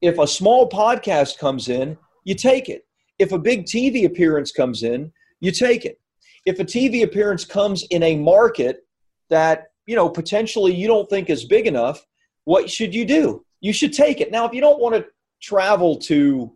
if 0.00 0.18
a 0.18 0.26
small 0.26 0.68
podcast 0.68 1.38
comes 1.38 1.68
in, 1.68 1.96
you 2.24 2.34
take 2.34 2.68
it. 2.68 2.86
If 3.18 3.32
a 3.32 3.38
big 3.38 3.64
TV 3.64 4.06
appearance 4.06 4.50
comes 4.52 4.82
in, 4.82 5.12
you 5.40 5.52
take 5.52 5.84
it. 5.84 6.00
If 6.46 6.58
a 6.58 6.64
TV 6.64 7.02
appearance 7.02 7.44
comes 7.44 7.84
in 7.90 8.02
a 8.02 8.16
market 8.16 8.84
that 9.30 9.70
you 9.86 9.96
know 9.96 10.08
potentially 10.08 10.74
you 10.74 10.86
don't 10.86 11.08
think 11.08 11.30
is 11.30 11.44
big 11.44 11.66
enough 11.66 12.06
what 12.44 12.70
should 12.70 12.94
you 12.94 13.04
do 13.04 13.44
you 13.60 13.72
should 13.72 13.92
take 13.92 14.20
it 14.20 14.30
now 14.30 14.46
if 14.46 14.52
you 14.52 14.60
don't 14.60 14.80
want 14.80 14.94
to 14.94 15.04
travel 15.40 15.96
to 15.96 16.52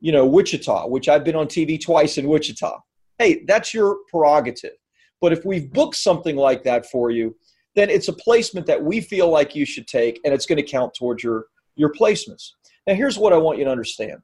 you 0.00 0.12
know 0.12 0.26
wichita 0.26 0.86
which 0.86 1.08
i've 1.08 1.24
been 1.24 1.36
on 1.36 1.46
tv 1.46 1.80
twice 1.80 2.18
in 2.18 2.26
wichita 2.26 2.78
hey 3.18 3.44
that's 3.46 3.72
your 3.72 3.98
prerogative 4.10 4.76
but 5.20 5.32
if 5.32 5.44
we've 5.44 5.72
booked 5.72 5.96
something 5.96 6.36
like 6.36 6.64
that 6.64 6.84
for 6.90 7.10
you 7.10 7.34
then 7.76 7.88
it's 7.88 8.08
a 8.08 8.12
placement 8.12 8.66
that 8.66 8.82
we 8.82 9.00
feel 9.00 9.30
like 9.30 9.54
you 9.54 9.64
should 9.64 9.86
take 9.86 10.20
and 10.24 10.34
it's 10.34 10.46
going 10.46 10.56
to 10.56 10.70
count 10.70 10.92
towards 10.94 11.22
your 11.22 11.46
your 11.76 11.92
placements 11.92 12.50
now 12.86 12.94
here's 12.94 13.18
what 13.18 13.32
i 13.32 13.36
want 13.36 13.58
you 13.58 13.64
to 13.64 13.70
understand 13.70 14.20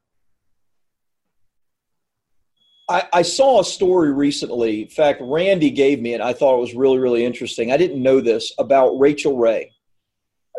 I, 2.89 3.07
I, 3.13 3.21
saw 3.21 3.61
a 3.61 3.63
story 3.63 4.13
recently. 4.13 4.81
In 4.81 4.89
fact, 4.89 5.21
Randy 5.23 5.71
gave 5.71 6.01
me 6.01 6.15
it. 6.15 6.19
I 6.19 6.33
thought 6.33 6.57
it 6.57 6.61
was 6.61 6.75
really, 6.75 6.97
really 6.97 7.23
interesting. 7.23 7.71
I 7.71 7.77
didn't 7.77 8.03
know 8.03 8.19
this 8.19 8.51
about 8.59 8.99
Rachael 8.99 9.37
Ray. 9.37 9.71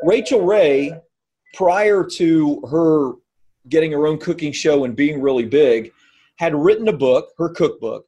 Rachael 0.02 0.40
Ray, 0.40 0.98
prior 1.52 2.02
to 2.02 2.62
her 2.70 3.12
getting 3.68 3.92
her 3.92 4.06
own 4.06 4.18
cooking 4.18 4.52
show 4.52 4.84
and 4.84 4.96
being 4.96 5.20
really 5.20 5.44
big, 5.44 5.92
had 6.36 6.54
written 6.54 6.88
a 6.88 6.92
book, 6.92 7.30
her 7.38 7.48
cookbook. 7.48 8.06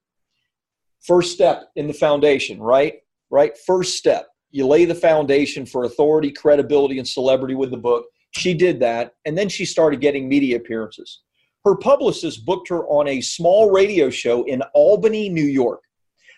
First 1.02 1.32
step 1.32 1.70
in 1.76 1.86
the 1.86 1.94
foundation, 1.94 2.60
right? 2.60 2.94
Right? 3.30 3.56
First 3.66 3.96
step. 3.96 4.28
You 4.50 4.66
lay 4.66 4.84
the 4.84 4.94
foundation 4.94 5.66
for 5.66 5.84
authority, 5.84 6.30
credibility, 6.30 6.98
and 6.98 7.06
celebrity 7.06 7.54
with 7.54 7.70
the 7.70 7.76
book. 7.76 8.06
She 8.36 8.54
did 8.54 8.80
that. 8.80 9.12
And 9.24 9.36
then 9.36 9.48
she 9.48 9.64
started 9.64 10.00
getting 10.00 10.28
media 10.28 10.56
appearances 10.56 11.22
her 11.66 11.74
publicist 11.74 12.46
booked 12.46 12.68
her 12.68 12.86
on 12.86 13.08
a 13.08 13.20
small 13.20 13.72
radio 13.72 14.08
show 14.08 14.44
in 14.44 14.62
Albany, 14.72 15.28
New 15.28 15.44
York. 15.44 15.82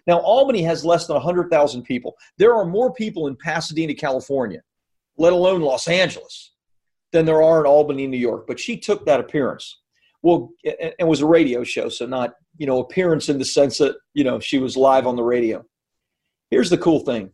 Now, 0.06 0.20
Albany 0.20 0.62
has 0.62 0.86
less 0.86 1.06
than 1.06 1.16
100,000 1.16 1.82
people. 1.82 2.14
There 2.38 2.54
are 2.54 2.64
more 2.64 2.94
people 2.94 3.26
in 3.26 3.36
Pasadena, 3.36 3.92
California, 3.92 4.62
let 5.18 5.34
alone 5.34 5.60
Los 5.60 5.86
Angeles, 5.86 6.54
than 7.12 7.26
there 7.26 7.42
are 7.42 7.60
in 7.60 7.66
Albany, 7.66 8.06
New 8.06 8.16
York. 8.16 8.46
But 8.46 8.58
she 8.58 8.78
took 8.78 9.04
that 9.04 9.20
appearance. 9.20 9.80
Well, 10.22 10.48
it 10.64 11.06
was 11.06 11.20
a 11.20 11.26
radio 11.26 11.62
show, 11.62 11.90
so 11.90 12.06
not, 12.06 12.32
you 12.56 12.66
know, 12.66 12.78
appearance 12.78 13.28
in 13.28 13.38
the 13.38 13.44
sense 13.44 13.76
that, 13.78 13.96
you 14.14 14.24
know, 14.24 14.40
she 14.40 14.58
was 14.58 14.78
live 14.78 15.06
on 15.06 15.16
the 15.16 15.22
radio. 15.22 15.62
Here's 16.50 16.70
the 16.70 16.78
cool 16.78 17.00
thing 17.00 17.32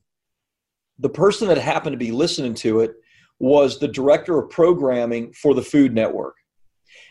the 0.98 1.08
person 1.08 1.46
that 1.46 1.58
happened 1.58 1.92
to 1.92 1.98
be 1.98 2.10
listening 2.10 2.54
to 2.54 2.80
it 2.80 2.94
was 3.38 3.78
the 3.78 3.88
director 3.88 4.38
of 4.38 4.50
programming 4.50 5.32
for 5.32 5.54
the 5.54 5.62
Food 5.62 5.94
Network. 5.94 6.34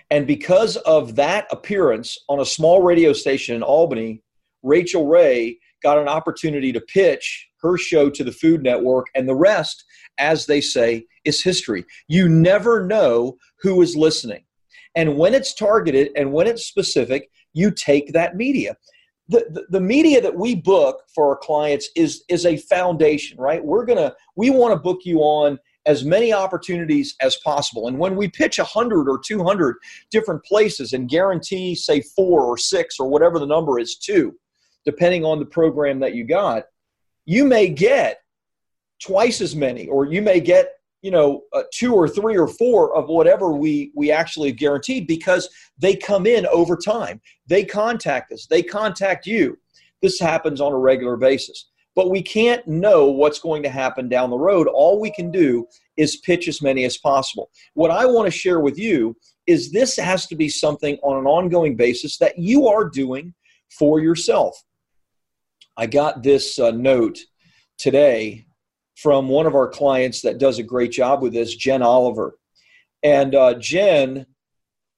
And 0.10 0.28
because 0.28 0.78
of 0.78 1.16
that 1.16 1.48
appearance 1.52 2.18
on 2.30 2.40
a 2.40 2.46
small 2.46 2.82
radio 2.82 3.14
station 3.14 3.56
in 3.56 3.64
Albany, 3.64 4.22
Rachael 4.62 5.08
Ray 5.08 5.60
got 5.82 5.98
an 5.98 6.08
opportunity 6.08 6.72
to 6.72 6.82
pitch 6.82 7.50
her 7.62 7.78
show 7.78 8.10
to 8.10 8.24
the 8.24 8.32
Food 8.32 8.62
Network, 8.62 9.08
and 9.16 9.28
the 9.28 9.36
rest, 9.36 9.84
as 10.18 10.46
they 10.46 10.62
say, 10.62 11.06
is 11.26 11.44
history. 11.44 11.86
You 12.08 12.30
never 12.30 12.86
know 12.86 13.38
who 13.62 13.82
is 13.82 13.96
listening. 13.96 14.44
And 14.96 15.18
when 15.18 15.34
it's 15.34 15.54
targeted 15.54 16.12
and 16.16 16.32
when 16.32 16.48
it's 16.48 16.68
specific, 16.68 17.30
you 17.54 17.72
take 17.72 18.14
that 18.14 18.36
media. 18.36 18.76
The, 19.30 19.46
the, 19.50 19.66
the, 19.70 19.80
media 19.80 20.20
that 20.22 20.36
we 20.36 20.54
book 20.54 21.02
for 21.16 21.30
our 21.30 21.38
clients 21.38 21.90
is 21.96 22.26
is 22.28 22.46
a 22.46 22.58
foundation 22.58 23.38
right 23.40 23.64
we're 23.64 23.86
gonna 23.86 24.14
we 24.36 24.50
want 24.50 24.74
to 24.74 24.80
book 24.80 25.00
you 25.06 25.20
on 25.20 25.58
as 25.86 26.06
many 26.06 26.32
opportunities 26.32 27.16
as 27.22 27.36
possible. 27.44 27.88
And 27.88 27.98
when 27.98 28.16
we 28.16 28.30
pitch 28.30 28.58
100 28.58 29.10
or 29.10 29.20
200 29.20 29.76
different 30.12 30.44
places 30.44 30.94
and 30.94 31.10
guarantee, 31.10 31.76
say, 31.76 32.02
four 32.02 32.44
or 32.44 32.58
six 32.58 33.00
or 33.00 33.10
whatever 33.10 33.40
the 33.40 33.46
number 33.46 33.80
is, 33.80 33.98
two, 33.98 34.36
depending 34.86 35.26
on 35.26 35.40
the 35.40 35.46
program 35.46 36.00
that 36.00 36.16
you 36.16 36.24
got, 36.24 36.64
you 37.26 37.46
may 37.46 37.68
get 37.68 38.20
twice 39.02 39.42
as 39.42 39.56
many, 39.56 39.88
or 39.88 40.06
you 40.06 40.22
may 40.22 40.40
get 40.40 40.74
you 41.02 41.12
know 41.12 41.44
uh, 41.52 41.64
two 41.74 41.94
or 41.94 42.08
three 42.08 42.38
or 42.38 42.48
four 42.48 42.96
of 42.96 43.10
whatever 43.10 43.52
we 43.52 43.92
we 43.94 44.12
actually 44.12 44.52
guaranteed 44.52 45.08
because 45.08 45.50
they 45.78 45.96
come 45.96 46.26
in 46.26 46.46
over 46.48 46.78
time. 46.78 47.22
They 47.48 47.64
contact 47.66 48.32
us. 48.32 48.46
They 48.46 48.64
contact 48.64 49.26
you. 49.26 49.58
This 50.02 50.20
happens 50.20 50.62
on 50.62 50.72
a 50.72 50.78
regular 50.78 51.18
basis 51.18 51.72
but 51.96 52.10
we 52.10 52.22
can't 52.22 52.68
know 52.68 53.08
what's 53.08 53.40
going 53.40 53.64
to 53.64 53.70
happen 53.70 54.10
down 54.10 54.30
the 54.30 54.38
road. 54.38 54.68
All 54.68 55.00
we 55.00 55.12
can 55.12 55.32
do 55.32 55.68
is 55.98 56.18
pitch 56.18 56.48
as 56.48 56.62
many 56.62 56.86
as 56.86 56.98
possible. 56.98 57.50
What 57.74 57.92
I 57.92 58.06
want 58.06 58.26
to 58.26 58.38
share 58.38 58.60
with 58.60 58.78
you 58.78 59.16
is 59.46 59.72
this 59.72 59.98
has 59.98 60.26
to 60.28 60.36
be 60.36 60.50
something 60.50 60.98
on 61.04 61.18
an 61.18 61.26
ongoing 61.26 61.76
basis 61.76 62.18
that 62.18 62.38
you 62.38 62.68
are 62.68 62.90
doing 62.90 63.34
for 63.78 64.00
yourself. 64.00 64.62
I 65.78 65.88
got 65.88 66.24
this 66.24 66.60
uh, 66.60 66.72
note 66.72 67.20
today 67.78 68.46
from 68.96 69.28
one 69.28 69.46
of 69.46 69.56
our 69.56 69.68
clients 69.68 70.22
that 70.22 70.38
does 70.38 70.60
a 70.60 70.64
great 70.64 70.92
job 70.92 71.22
with 71.22 71.34
this, 71.34 71.56
Jen 71.56 71.82
Oliver. 71.82 72.38
And 73.02 73.36
uh, 73.36 73.56
Jen 73.56 74.26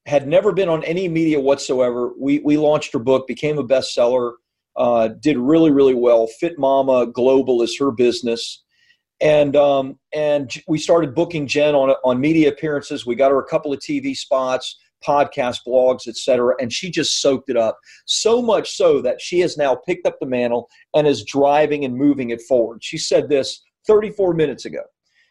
had 0.06 0.28
never 0.28 0.52
been 0.52 0.70
on 0.70 0.84
any 0.84 1.08
media 1.08 1.40
whatsoever. 1.40 2.12
We, 2.20 2.40
we 2.40 2.58
launched 2.58 2.94
her 2.94 3.00
book, 3.00 3.26
became 3.28 3.58
a 3.58 3.64
bestseller 3.64 4.34
uh, 4.78 5.10
did 5.20 5.38
really 5.38 5.72
really 5.72 5.96
well. 5.96 6.28
Fit 6.28 6.58
Mama 6.58 7.08
Global 7.08 7.62
is 7.62 7.78
her 7.80 7.92
business, 7.92 8.64
and 9.22 9.56
um, 9.56 10.00
and 10.14 10.52
we 10.68 10.78
started 10.78 11.16
booking 11.16 11.48
Jen 11.48 11.76
on 11.76 11.92
on 12.04 12.20
media 12.20 12.50
appearances. 12.50 13.06
We 13.06 13.16
got 13.16 13.32
her 13.32 13.40
a 13.40 13.48
couple 13.48 13.74
of 13.74 13.80
TV 13.80 14.16
spots, 14.16 14.78
podcast, 15.06 15.60
blogs, 15.68 16.08
etc., 16.08 16.56
and 16.60 16.72
she 16.72 16.90
just 16.90 17.22
soaked 17.22 17.50
it 17.50 17.58
up 17.58 17.78
so 18.06 18.42
much 18.42 18.72
so 18.72 19.02
that 19.02 19.22
she 19.22 19.40
has 19.40 19.58
now 19.58 19.76
picked 19.88 20.08
up 20.08 20.18
the 20.20 20.26
mantle 20.26 20.70
and 20.94 21.08
is 21.08 21.24
driving 21.24 21.86
and 21.86 21.96
moving 21.96 22.30
it 22.30 22.42
forward. 22.42 22.84
She 22.84 22.98
said 22.98 23.30
this 23.30 23.62
34 23.88 24.34
minutes 24.34 24.66
ago. 24.66 24.82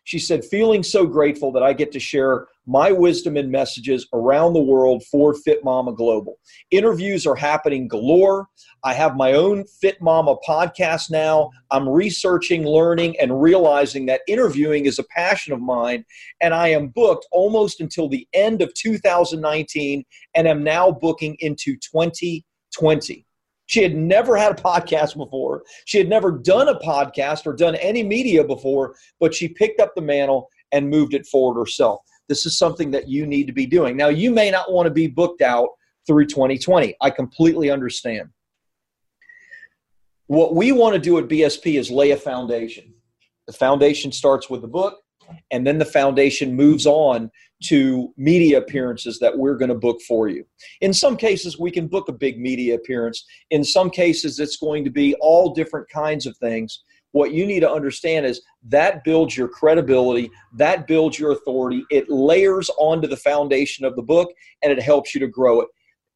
She 0.05 0.19
said, 0.19 0.45
feeling 0.45 0.83
so 0.83 1.07
grateful 1.07 1.51
that 1.53 1.63
I 1.63 1.73
get 1.73 1.91
to 1.93 2.01
share 2.01 2.47
my 2.67 2.93
wisdom 2.93 3.37
and 3.37 3.51
messages 3.51 4.07
around 4.13 4.53
the 4.53 4.63
world 4.63 5.03
for 5.11 5.35
Fit 5.35 5.65
Mama 5.65 5.95
Global. 5.95 6.39
Interviews 6.71 7.27
are 7.27 7.35
happening 7.35 7.89
galore. 7.89 8.47
I 8.85 8.93
have 8.93 9.17
my 9.17 9.33
own 9.33 9.65
Fit 9.65 10.01
Mama 10.03 10.37
podcast 10.47 11.11
now. 11.11 11.51
I'm 11.71 11.89
researching, 11.89 12.67
learning, 12.67 13.19
and 13.19 13.41
realizing 13.41 14.05
that 14.07 14.21
interviewing 14.29 14.85
is 14.85 14.99
a 14.99 15.05
passion 15.05 15.55
of 15.55 15.61
mine. 15.61 16.05
And 16.43 16.53
I 16.53 16.69
am 16.69 16.89
booked 16.89 17.27
almost 17.33 17.81
until 17.81 18.09
the 18.09 18.29
end 18.35 18.61
of 18.61 18.73
2019 18.75 20.05
and 20.35 20.47
am 20.47 20.63
now 20.63 20.91
booking 20.91 21.37
into 21.41 21.77
2020. 21.77 23.27
She 23.67 23.83
had 23.83 23.95
never 23.97 24.37
had 24.37 24.53
a 24.53 24.63
podcast 24.63 25.17
before. 25.17 25.63
She 25.87 25.99
had 25.99 26.09
never 26.09 26.33
done 26.33 26.69
a 26.69 26.79
podcast 26.79 27.47
or 27.47 27.55
done 27.55 27.77
any 27.77 28.03
media 28.03 28.45
before, 28.45 28.95
but 29.21 29.35
she 29.35 29.49
picked 29.49 29.81
up 29.81 29.95
the 29.95 30.03
mantle 30.03 30.49
and 30.73 30.91
moved 30.91 31.15
it 31.15 31.27
forward 31.27 31.59
herself. 31.59 32.01
This 32.29 32.47
is 32.47 32.59
something 32.59 32.91
that 32.91 33.09
you 33.09 33.27
need 33.27 33.47
to 33.47 33.53
be 33.53 33.67
doing. 33.67 33.97
Now, 33.97 34.09
you 34.09 34.31
may 34.31 34.51
not 34.51 34.73
want 34.73 34.87
to 34.87 34.93
be 34.93 35.07
booked 35.07 35.43
out 35.43 35.69
through 36.07 36.27
2020. 36.27 36.95
I 37.01 37.11
completely 37.11 37.71
understand. 37.71 38.29
What 40.27 40.55
we 40.55 40.73
want 40.73 40.95
to 40.95 41.01
do 41.01 41.19
at 41.19 41.29
BSP 41.29 41.79
is 41.79 41.91
lay 41.91 42.13
a 42.13 42.17
foundation. 42.17 42.95
The 43.47 43.53
foundation 43.53 44.11
starts 44.11 44.49
with 44.49 44.63
the 44.63 44.69
book, 44.69 44.99
and 45.51 45.67
then 45.67 45.79
the 45.79 45.85
foundation 45.85 46.55
moves 46.55 46.87
on 46.87 47.31
to 47.67 48.13
media 48.17 48.59
appearances 48.59 49.19
that 49.19 49.37
we're 49.37 49.57
going 49.57 49.71
to 49.71 49.75
book 49.75 50.01
for 50.07 50.29
you. 50.29 50.45
In 50.81 50.93
some 50.93 51.17
cases, 51.17 51.59
we 51.59 51.71
can 51.71 51.87
book 51.87 52.09
a 52.09 52.13
big 52.13 52.39
media 52.39 52.75
appearance. 52.75 53.25
In 53.51 53.65
some 53.65 53.91
cases, 53.91 54.39
it's 54.39 54.57
going 54.57 54.85
to 54.85 54.91
be 54.91 55.15
all 55.21 55.55
different 55.55 55.89
kinds 55.89 56.27
of 56.27 56.37
things. 56.39 56.83
What 57.13 57.33
you 57.33 57.47
need 57.47 57.61
to 57.61 57.71
understand 57.71 58.27
is 58.27 58.43
that 58.65 59.05
builds 59.05 59.37
your 59.37 59.49
credibility, 59.49 60.31
that 60.55 60.87
builds 60.87 61.19
your 61.19 61.33
authority, 61.33 61.85
it 61.91 62.11
layers 62.11 62.71
onto 62.77 63.07
the 63.07 63.17
foundation 63.17 63.85
of 63.85 63.95
the 63.95 64.03
book, 64.03 64.33
and 64.63 64.73
it 64.73 64.83
helps 64.83 65.15
you 65.15 65.21
to 65.21 65.29
grow 65.29 65.61
it. 65.61 65.69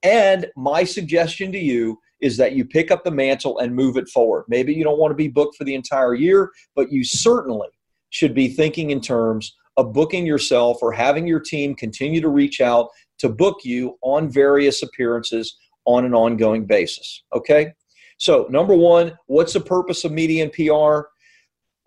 And 0.03 0.47
my 0.57 0.85
suggestion 0.85 1.53
to 1.53 1.59
you 1.59 1.99
is 2.21 2.37
that 2.37 2.53
you 2.53 2.65
pick 2.65 2.91
up 2.91 3.05
the 3.05 3.11
mantle 3.11 3.59
and 3.59 3.75
move 3.75 3.97
it 3.97 4.09
forward. 4.09 4.45
Maybe 4.49 4.75
you 4.75 4.83
don't 4.83 4.99
want 4.99 5.13
to 5.13 5.17
be 5.17 5.29
booked 5.29 5.57
for 5.57 5.65
the 5.65 5.75
entire 5.75 6.15
year, 6.15 6.51
but 6.75 6.91
you 6.91 7.05
certainly 7.05 7.69
should 8.11 8.35
be 8.35 8.49
thinking 8.49 8.91
in 8.91 9.01
terms 9.01 9.57
of 9.79 9.93
booking 9.93 10.27
yourself 10.27 10.79
or 10.83 10.93
having 10.93 11.27
your 11.27 11.41
team 11.41 11.75
continue 11.75 12.21
to 12.21 12.29
reach 12.29 12.61
out 12.61 12.89
to 13.19 13.29
book 13.29 13.61
you 13.65 13.97
on 14.03 14.29
various 14.29 14.83
appearances 14.83 15.57
on 15.87 16.05
an 16.05 16.13
ongoing 16.13 16.67
basis. 16.67 17.23
Okay? 17.35 17.73
So, 18.19 18.47
number 18.51 18.75
one, 18.75 19.17
what's 19.27 19.53
the 19.53 19.61
purpose 19.61 20.05
of 20.05 20.13
media 20.13 20.43
and 20.43 20.53
PR? 20.53 21.09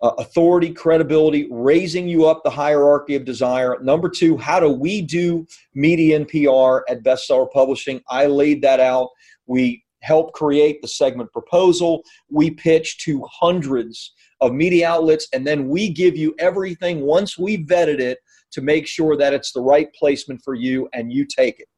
Uh, 0.00 0.14
authority, 0.18 0.72
credibility, 0.72 1.46
raising 1.52 2.08
you 2.08 2.26
up 2.26 2.42
the 2.42 2.50
hierarchy 2.50 3.14
of 3.14 3.24
desire. 3.24 3.78
Number 3.82 4.08
two, 4.08 4.36
how 4.36 4.58
do 4.58 4.68
we 4.68 5.00
do 5.00 5.46
media 5.74 6.16
and 6.16 6.26
PR 6.26 6.80
at 6.90 7.04
Bestseller 7.04 7.48
Publishing? 7.52 8.00
I 8.10 8.26
laid 8.26 8.62
that 8.62 8.80
out. 8.80 9.10
We 9.46 9.84
help 10.02 10.32
create 10.32 10.82
the 10.82 10.88
segment 10.88 11.32
proposal. 11.32 12.02
We 12.30 12.50
pitch 12.50 12.98
to 13.04 13.24
hundreds 13.30 14.12
of 14.40 14.52
media 14.52 14.88
outlets, 14.88 15.28
and 15.32 15.46
then 15.46 15.68
we 15.68 15.88
give 15.88 16.16
you 16.16 16.34
everything 16.38 17.00
once 17.00 17.38
we 17.38 17.64
vetted 17.64 18.00
it 18.00 18.18
to 18.52 18.60
make 18.60 18.86
sure 18.86 19.16
that 19.16 19.32
it's 19.32 19.52
the 19.52 19.60
right 19.60 19.92
placement 19.94 20.42
for 20.44 20.54
you 20.54 20.88
and 20.92 21.12
you 21.12 21.24
take 21.24 21.58
it. 21.60 21.68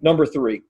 Number 0.00 0.26
three, 0.26 0.62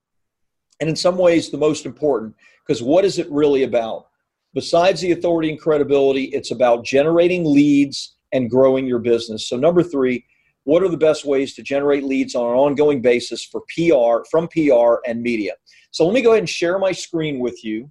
and 0.81 0.89
in 0.89 0.97
some 0.97 1.19
ways 1.19 1.51
the 1.51 1.59
most 1.59 1.87
important, 1.87 2.35
because 2.67 2.83
what 2.83 3.05
is 3.05 3.19
it 3.19 3.31
really 3.31 3.65
about? 3.65 4.07
Besides 4.55 5.01
the 5.01 5.13
authority 5.13 5.51
and 5.51 5.61
credibility, 5.61 6.25
it's 6.25 6.51
about 6.51 6.85
generating 6.85 7.45
leads 7.45 8.17
and 8.33 8.51
growing 8.51 8.87
your 8.87 8.99
business. 8.99 9.49
So, 9.49 9.57
number 9.57 9.83
three, 9.83 10.25
what 10.65 10.83
are 10.83 10.89
the 10.89 10.97
best 10.97 11.25
ways 11.25 11.55
to 11.55 11.63
generate 11.63 12.05
leads 12.05 12.35
on 12.35 12.51
an 12.51 12.57
ongoing 12.57 13.01
basis 13.03 13.45
for 13.45 13.63
PR, 13.75 14.25
from 14.31 14.49
PR 14.49 14.97
and 15.07 15.23
media? 15.23 15.53
So, 15.91 16.05
let 16.05 16.15
me 16.15 16.23
go 16.23 16.31
ahead 16.31 16.41
and 16.41 16.49
share 16.49 16.79
my 16.79 16.93
screen 16.93 17.39
with 17.39 17.65
you. 17.65 17.91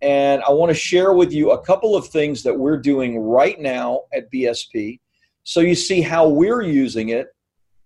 And 0.00 0.42
I 0.42 0.50
want 0.50 0.70
to 0.70 0.74
share 0.74 1.12
with 1.12 1.32
you 1.32 1.52
a 1.52 1.64
couple 1.64 1.94
of 1.94 2.08
things 2.08 2.42
that 2.42 2.58
we're 2.58 2.78
doing 2.78 3.18
right 3.18 3.60
now 3.60 4.02
at 4.12 4.32
BSP 4.32 4.98
so 5.44 5.60
you 5.60 5.74
see 5.74 6.00
how 6.00 6.28
we're 6.28 6.62
using 6.62 7.10
it 7.10 7.28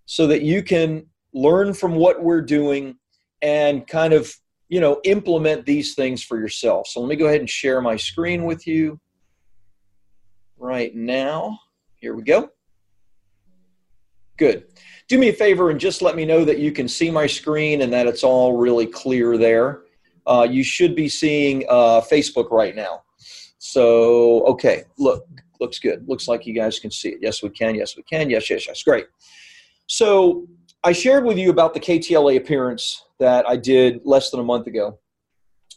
so 0.07 0.27
that 0.27 0.43
you 0.43 0.63
can 0.63 1.07
learn 1.33 1.73
from 1.73 1.95
what 1.95 2.23
we're 2.23 2.43
doing 2.43 2.97
and 3.43 3.87
kind 3.87 4.13
of 4.13 4.33
you 4.69 4.81
know 4.81 5.01
implement 5.05 5.65
these 5.65 5.95
things 5.95 6.23
for 6.23 6.39
yourself. 6.39 6.89
So 6.89 7.01
let 7.01 7.09
me 7.09 7.17
go 7.17 7.27
ahead 7.27 7.41
and 7.41 7.51
share 7.51 7.81
my 7.81 7.97
screen 7.97 8.45
with 8.45 8.67
you 8.67 9.01
right 10.59 10.95
now. 10.95 11.59
Here 11.97 12.15
we 12.15 12.23
go 12.23 12.51
good 14.37 14.65
do 15.09 15.19
me 15.19 15.29
a 15.29 15.33
favor 15.33 15.71
and 15.71 15.79
just 15.79 16.03
let 16.03 16.17
me 16.17 16.25
know 16.25 16.45
that 16.45 16.59
you 16.59 16.73
can 16.73 16.89
see 16.89 17.11
my 17.11 17.27
screen 17.27 17.83
and 17.83 17.93
that 17.93 18.07
it's 18.07 18.25
all 18.25 18.57
really 18.57 18.87
clear 18.87 19.39
there 19.39 19.83
uh, 20.27 20.47
you 20.49 20.65
should 20.65 20.95
be 20.95 21.09
seeing 21.09 21.65
uh, 21.69 22.01
Facebook 22.01 22.51
right 22.51 22.75
now. 22.75 23.03
So, 23.59 24.45
okay, 24.47 24.85
look, 24.99 25.27
looks 25.61 25.79
good. 25.79 26.07
Looks 26.09 26.29
like 26.29 26.47
you 26.47 26.55
guys 26.55 26.79
can 26.79 26.91
see 26.91 27.11
it. 27.11 27.19
Yes, 27.23 27.43
we 27.43 27.51
can. 27.51 27.75
Yes, 27.75 27.97
we 27.97 28.03
can. 28.03 28.29
Yes, 28.29 28.51
yes, 28.51 28.67
yes. 28.67 28.83
Great. 28.83 29.07
So, 29.87 30.47
I 30.85 30.93
shared 30.93 31.25
with 31.25 31.39
you 31.39 31.51
about 31.51 31.75
the 31.75 31.81
KTLA 31.81 32.37
appearance 32.37 33.05
that 33.19 33.49
I 33.49 33.57
did 33.57 34.01
less 34.05 34.31
than 34.31 34.41
a 34.41 34.45
month 34.45 34.67
ago. 34.67 34.99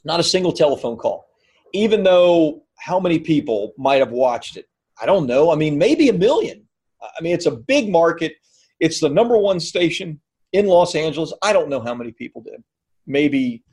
Not 0.04 0.20
a 0.20 0.24
single 0.24 0.52
telephone 0.52 0.98
call, 0.98 1.28
even 1.74 2.04
though 2.04 2.64
how 2.78 3.00
many 3.00 3.20
people 3.20 3.74
might 3.78 3.98
have 3.98 4.12
watched 4.12 4.56
it? 4.58 4.68
I 5.02 5.06
don't 5.06 5.28
know. 5.28 5.52
I 5.52 5.56
mean, 5.56 5.78
maybe 5.78 6.10
a 6.10 6.14
million. 6.14 6.64
I 7.02 7.22
mean, 7.22 7.34
it's 7.34 7.46
a 7.46 7.52
big 7.52 7.90
market. 7.90 8.34
It's 8.80 9.00
the 9.00 9.10
number 9.10 9.38
one 9.38 9.60
station 9.60 10.20
in 10.54 10.68
Los 10.68 10.96
Angeles. 10.96 11.34
I 11.42 11.54
don't 11.54 11.70
know 11.70 11.82
how 11.82 11.94
many 11.94 12.12
people 12.12 12.42
did. 12.42 12.64
Maybe 13.06 13.64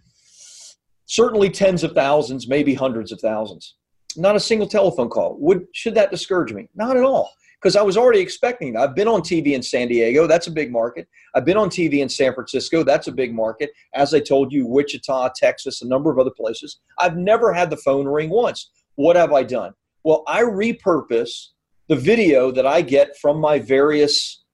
certainly 1.06 1.50
tens 1.50 1.84
of 1.84 1.92
thousands, 1.92 2.48
maybe 2.48 2.74
hundreds 2.74 3.12
of 3.12 3.20
thousands. 3.20 3.76
Not 4.16 4.36
a 4.36 4.40
single 4.40 4.68
telephone 4.68 5.08
call. 5.08 5.36
Would 5.40 5.66
should 5.72 5.94
that 5.94 6.10
discourage 6.10 6.52
me? 6.52 6.68
Not 6.74 6.96
at 6.96 7.04
all. 7.04 7.30
Because 7.60 7.76
I 7.76 7.82
was 7.82 7.96
already 7.96 8.20
expecting 8.20 8.74
that. 8.74 8.82
I've 8.82 8.94
been 8.94 9.08
on 9.08 9.22
TV 9.22 9.54
in 9.54 9.62
San 9.62 9.88
Diego, 9.88 10.26
that's 10.26 10.46
a 10.46 10.50
big 10.50 10.70
market. 10.70 11.08
I've 11.34 11.46
been 11.46 11.56
on 11.56 11.70
TV 11.70 12.00
in 12.00 12.08
San 12.08 12.34
Francisco, 12.34 12.82
that's 12.82 13.06
a 13.06 13.12
big 13.12 13.34
market. 13.34 13.70
As 13.94 14.12
I 14.12 14.20
told 14.20 14.52
you, 14.52 14.66
Wichita, 14.66 15.30
Texas, 15.34 15.80
a 15.82 15.88
number 15.88 16.10
of 16.10 16.18
other 16.18 16.30
places. 16.30 16.80
I've 16.98 17.16
never 17.16 17.52
had 17.52 17.70
the 17.70 17.78
phone 17.78 18.06
ring 18.06 18.28
once. 18.28 18.70
What 18.96 19.16
have 19.16 19.32
I 19.32 19.42
done? 19.42 19.72
Well, 20.04 20.22
I 20.28 20.42
repurpose 20.42 21.48
the 21.88 21.96
video 21.96 22.50
that 22.50 22.66
I 22.66 22.82
get 22.82 23.16
from 23.18 23.40
my 23.40 23.58
various 23.58 24.44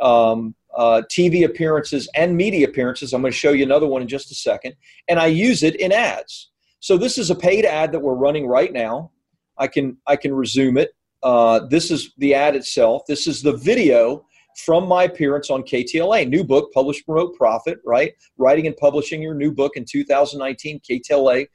um, 0.00 0.54
uh, 0.76 1.02
TV 1.10 1.44
appearances 1.44 2.08
and 2.14 2.36
media 2.36 2.68
appearances. 2.68 3.12
I'm 3.12 3.22
going 3.22 3.32
to 3.32 3.38
show 3.38 3.52
you 3.52 3.64
another 3.64 3.86
one 3.86 4.02
in 4.02 4.08
just 4.08 4.30
a 4.30 4.34
second. 4.34 4.74
And 5.08 5.18
I 5.18 5.26
use 5.26 5.62
it 5.62 5.76
in 5.76 5.92
ads. 5.92 6.50
So 6.80 6.96
this 6.96 7.18
is 7.18 7.30
a 7.30 7.34
paid 7.34 7.64
ad 7.64 7.92
that 7.92 8.00
we're 8.00 8.14
running 8.14 8.46
right 8.46 8.72
now. 8.72 9.10
I 9.58 9.66
can 9.66 9.96
I 10.06 10.16
can 10.16 10.34
resume 10.34 10.76
it. 10.76 10.90
Uh, 11.22 11.60
this 11.70 11.90
is 11.90 12.12
the 12.18 12.34
ad 12.34 12.54
itself. 12.54 13.02
This 13.08 13.26
is 13.26 13.42
the 13.42 13.56
video 13.56 14.26
from 14.64 14.86
my 14.86 15.04
appearance 15.04 15.50
on 15.50 15.62
KTLA. 15.62 16.28
New 16.28 16.44
book, 16.44 16.72
Publish, 16.72 17.04
Promote, 17.04 17.34
Profit, 17.36 17.78
right? 17.84 18.12
Writing 18.36 18.66
and 18.66 18.76
publishing 18.76 19.22
your 19.22 19.34
new 19.34 19.50
book 19.50 19.72
in 19.76 19.84
2019, 19.84 20.80
KTLA 20.80 21.46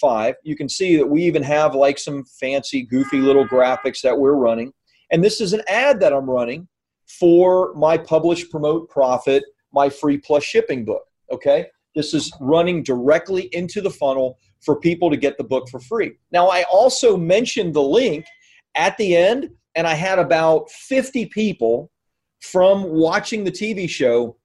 5. 0.00 0.34
You 0.42 0.56
can 0.56 0.68
see 0.68 0.96
that 0.96 1.06
we 1.06 1.22
even 1.22 1.42
have 1.42 1.74
like 1.74 1.98
some 1.98 2.24
fancy, 2.24 2.82
goofy 2.82 3.18
little 3.18 3.46
graphics 3.46 4.02
that 4.02 4.18
we're 4.18 4.34
running. 4.34 4.72
And 5.10 5.24
this 5.24 5.40
is 5.40 5.52
an 5.52 5.62
ad 5.68 6.00
that 6.00 6.12
I'm 6.12 6.28
running 6.28 6.68
for 7.06 7.72
my 7.74 7.96
publish, 7.96 8.48
promote, 8.50 8.88
profit, 8.90 9.44
my 9.72 9.88
free 9.88 10.18
plus 10.18 10.44
shipping 10.44 10.84
book. 10.84 11.02
Okay. 11.30 11.66
This 11.94 12.12
is 12.12 12.32
running 12.40 12.82
directly 12.82 13.48
into 13.52 13.80
the 13.80 13.90
funnel 13.90 14.38
for 14.60 14.78
people 14.78 15.10
to 15.10 15.16
get 15.16 15.38
the 15.38 15.44
book 15.44 15.68
for 15.70 15.80
free. 15.80 16.12
Now, 16.30 16.48
I 16.48 16.64
also 16.64 17.16
mentioned 17.16 17.74
the 17.74 17.82
link 17.82 18.26
at 18.74 18.96
the 18.98 19.16
end, 19.16 19.50
and 19.74 19.86
I 19.86 19.94
had 19.94 20.18
about 20.18 20.70
50 20.70 21.26
people 21.26 21.90
from 22.40 22.84
watching 22.84 23.44
the 23.44 23.50
TV 23.50 23.88
show 23.88 24.36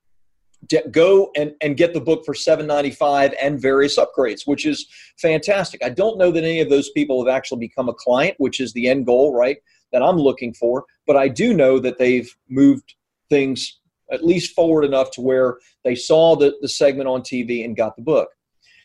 go 0.92 1.32
and, 1.36 1.54
and 1.62 1.76
get 1.76 1.94
the 1.94 2.00
book 2.00 2.24
for 2.24 2.34
795 2.34 3.34
and 3.42 3.60
various 3.60 3.98
upgrades 3.98 4.42
which 4.46 4.68
is 4.68 4.88
fantastic 5.18 5.84
i 5.84 5.90
don't 5.90 6.20
know 6.20 6.30
that 6.30 6.44
any 6.44 6.60
of 6.60 6.70
those 6.70 6.92
people 6.92 7.26
have 7.26 7.36
actually 7.36 7.60
become 7.60 7.90
a 7.90 7.94
client 7.94 8.36
which 8.38 8.60
is 8.60 8.72
the 8.74 8.88
end 8.88 9.08
goal 9.08 9.36
right 9.36 9.58
that 9.92 10.02
I'm 10.02 10.18
looking 10.18 10.54
for, 10.54 10.86
but 11.08 11.18
I 11.18 11.28
do 11.28 11.54
know 11.54 11.80
that 11.80 11.98
they've 11.98 12.34
moved 12.50 12.96
things 13.30 13.80
at 14.12 14.26
least 14.26 14.54
forward 14.54 14.84
enough 14.84 15.10
to 15.12 15.22
where 15.22 15.58
they 15.84 15.96
saw 15.96 16.36
the, 16.36 16.56
the 16.62 16.68
segment 16.68 17.08
on 17.08 17.22
TV 17.22 17.64
and 17.64 17.76
got 17.76 17.96
the 17.96 18.02
book. 18.02 18.30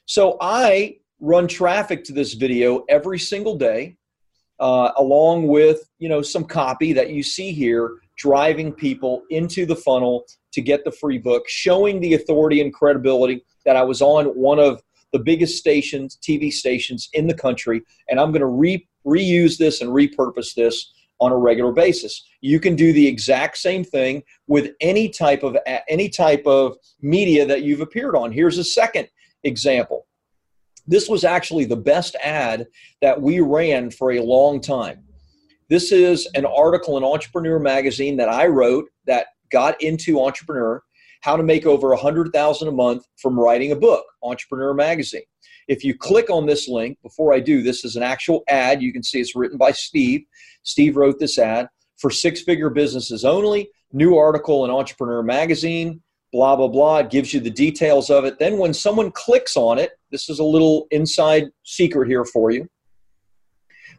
So 0.07 0.37
I 0.41 0.99
run 1.21 1.49
traffic 1.49 2.05
to 2.05 2.13
this 2.13 2.35
video 2.35 2.85
every 2.89 3.19
single 3.19 3.57
day, 3.57 3.97
uh, 4.61 4.93
along 4.97 5.49
with 5.49 5.91
you 5.99 6.09
know 6.09 6.23
some 6.23 6.45
copy 6.45 6.93
that 6.93 7.11
you 7.11 7.23
see 7.23 7.53
here, 7.53 7.99
driving 8.17 8.73
people 8.73 9.23
into 9.31 9.67
the 9.67 9.77
funnel 9.77 10.25
to 10.53 10.63
get 10.63 10.85
the 10.85 10.93
free 10.93 11.19
book, 11.19 11.49
showing 11.49 12.01
the 12.01 12.15
authority 12.15 12.61
and 12.61 12.73
credibility 12.73 13.45
that 13.65 13.77
I 13.77 13.83
was 13.83 14.01
on 14.01 14.27
one 14.27 14.59
of 14.59 14.81
the 15.13 15.19
biggest 15.19 15.59
stations, 15.59 16.19
TV 16.23 16.53
stations 16.53 17.09
in 17.13 17.27
the 17.27 17.35
country, 17.35 17.83
and 18.09 18.21
I'm 18.21 18.31
going 18.31 18.41
to 18.41 18.47
re- 18.47 18.87
reuse 19.07 19.57
this 19.57 19.81
and 19.81 19.91
repurpose 19.91 20.55
this 20.55 20.93
on 21.21 21.33
a 21.33 21.37
regular 21.37 21.73
basis. 21.73 22.25
You 22.41 22.61
can 22.61 22.77
do 22.77 22.93
the 22.93 23.07
exact 23.07 23.59
same 23.59 23.85
thing 23.85 24.23
with 24.47 24.73
any 24.81 25.09
type 25.09 25.43
of 25.43 25.57
any 25.89 26.09
type 26.09 26.47
of 26.47 26.77
media 27.01 27.47
that 27.47 27.63
you've 27.63 27.81
appeared 27.81 28.15
on. 28.15 28.33
Here's 28.33 28.59
a 28.59 28.65
second 28.65 29.09
example. 29.45 30.07
This 30.87 31.09
was 31.09 31.25
actually 31.25 31.65
the 31.65 31.77
best 31.77 32.17
ad 32.23 32.67
that 33.03 33.21
we 33.21 33.41
ran 33.41 33.91
for 33.91 34.13
a 34.13 34.21
long 34.21 34.61
time. 34.61 35.03
This 35.69 35.91
is 35.91 36.29
an 36.37 36.47
article 36.47 36.97
in 36.97 37.03
Entrepreneur 37.03 37.59
magazine 37.59 38.17
that 38.19 38.29
I 38.29 38.47
wrote 38.47 38.89
that 39.07 39.27
got 39.51 39.81
into 39.83 40.23
Entrepreneur, 40.23 40.83
how 41.23 41.37
to 41.37 41.43
make 41.43 41.67
over 41.67 41.89
a 41.89 41.97
100,000 41.97 42.69
a 42.69 42.71
month 42.71 43.05
from 43.17 43.39
writing 43.39 43.73
a 43.73 43.77
book, 43.77 44.05
Entrepreneur 44.23 44.75
magazine. 44.75 45.23
If 45.69 45.83
you 45.83 45.97
click 45.97 46.31
on 46.31 46.47
this 46.47 46.69
link, 46.69 46.99
before 47.03 47.35
I 47.35 47.41
do, 47.41 47.63
this 47.63 47.85
is 47.85 47.97
an 47.97 48.03
actual 48.03 48.45
ad. 48.49 48.83
You 48.83 48.93
can 48.93 49.03
see 49.03 49.21
it's 49.21 49.35
written 49.35 49.59
by 49.59 49.73
Steve. 49.73 50.25
Steve 50.63 50.97
wrote 50.97 51.19
this 51.19 51.39
ad 51.39 51.69
for 51.97 52.11
six 52.11 52.41
figure 52.43 52.71
businesses 52.71 53.25
only. 53.25 53.69
New 53.93 54.17
article 54.17 54.65
in 54.65 54.71
Entrepreneur 54.71 55.23
Magazine, 55.23 56.03
blah, 56.33 56.55
blah, 56.55 56.69
blah. 56.69 56.99
It 56.99 57.11
gives 57.11 57.33
you 57.35 57.41
the 57.41 57.51
details 57.51 58.11
of 58.11 58.25
it. 58.25 58.39
Then 58.39 58.59
when 58.59 58.75
someone 58.75 59.11
clicks 59.11 59.57
on 59.57 59.79
it, 59.79 59.93
this 60.11 60.29
is 60.29 60.39
a 60.39 60.45
little 60.45 60.87
inside 60.91 61.45
secret 61.65 62.09
here 62.09 62.25
for 62.25 62.51
you. 62.51 62.69